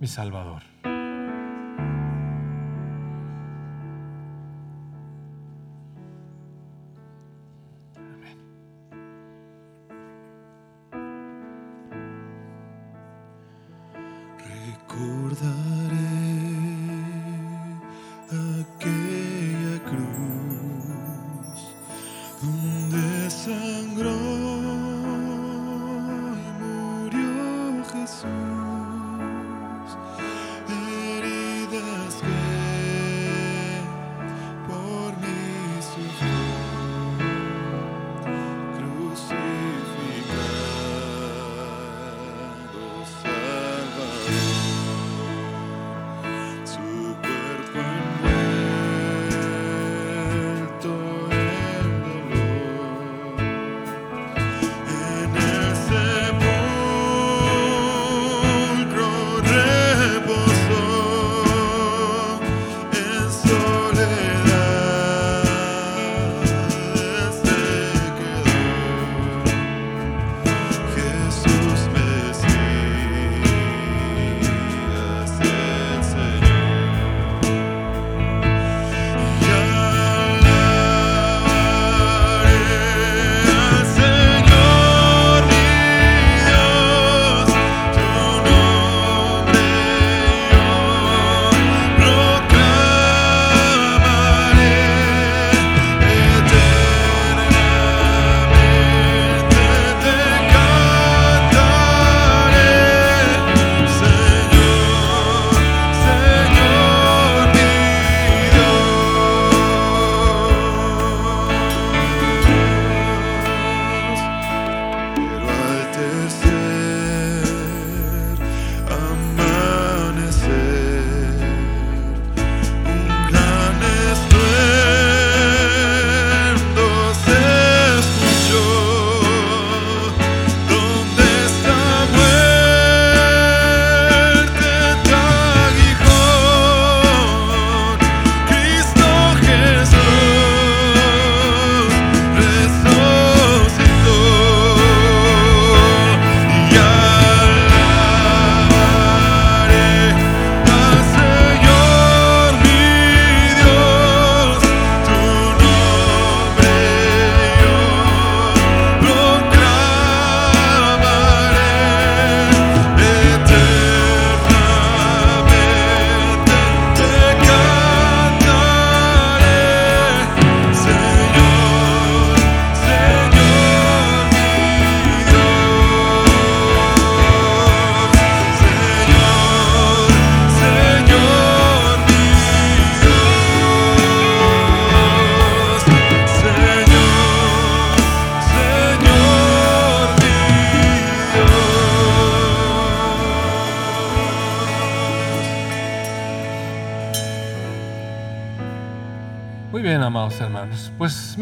[0.00, 0.62] mi Salvador.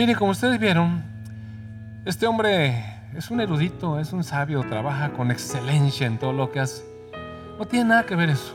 [0.06, 1.02] Miren, como ustedes vieron,
[2.04, 2.84] este hombre
[3.16, 6.84] es un erudito, es un sabio, trabaja con excelencia en todo lo que hace.
[7.58, 8.54] No tiene nada que ver eso.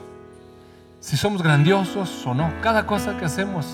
[1.01, 3.65] Si somos grandiosos o no, cada cosa que hacemos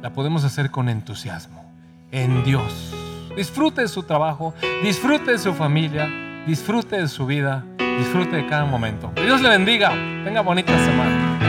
[0.00, 1.68] la podemos hacer con entusiasmo,
[2.12, 2.94] en Dios.
[3.36, 4.54] Disfrute de su trabajo,
[4.84, 6.08] disfrute de su familia,
[6.46, 7.64] disfrute de su vida,
[7.98, 9.12] disfrute de cada momento.
[9.16, 9.90] Que Dios le bendiga.
[10.22, 11.47] Tenga bonita semana.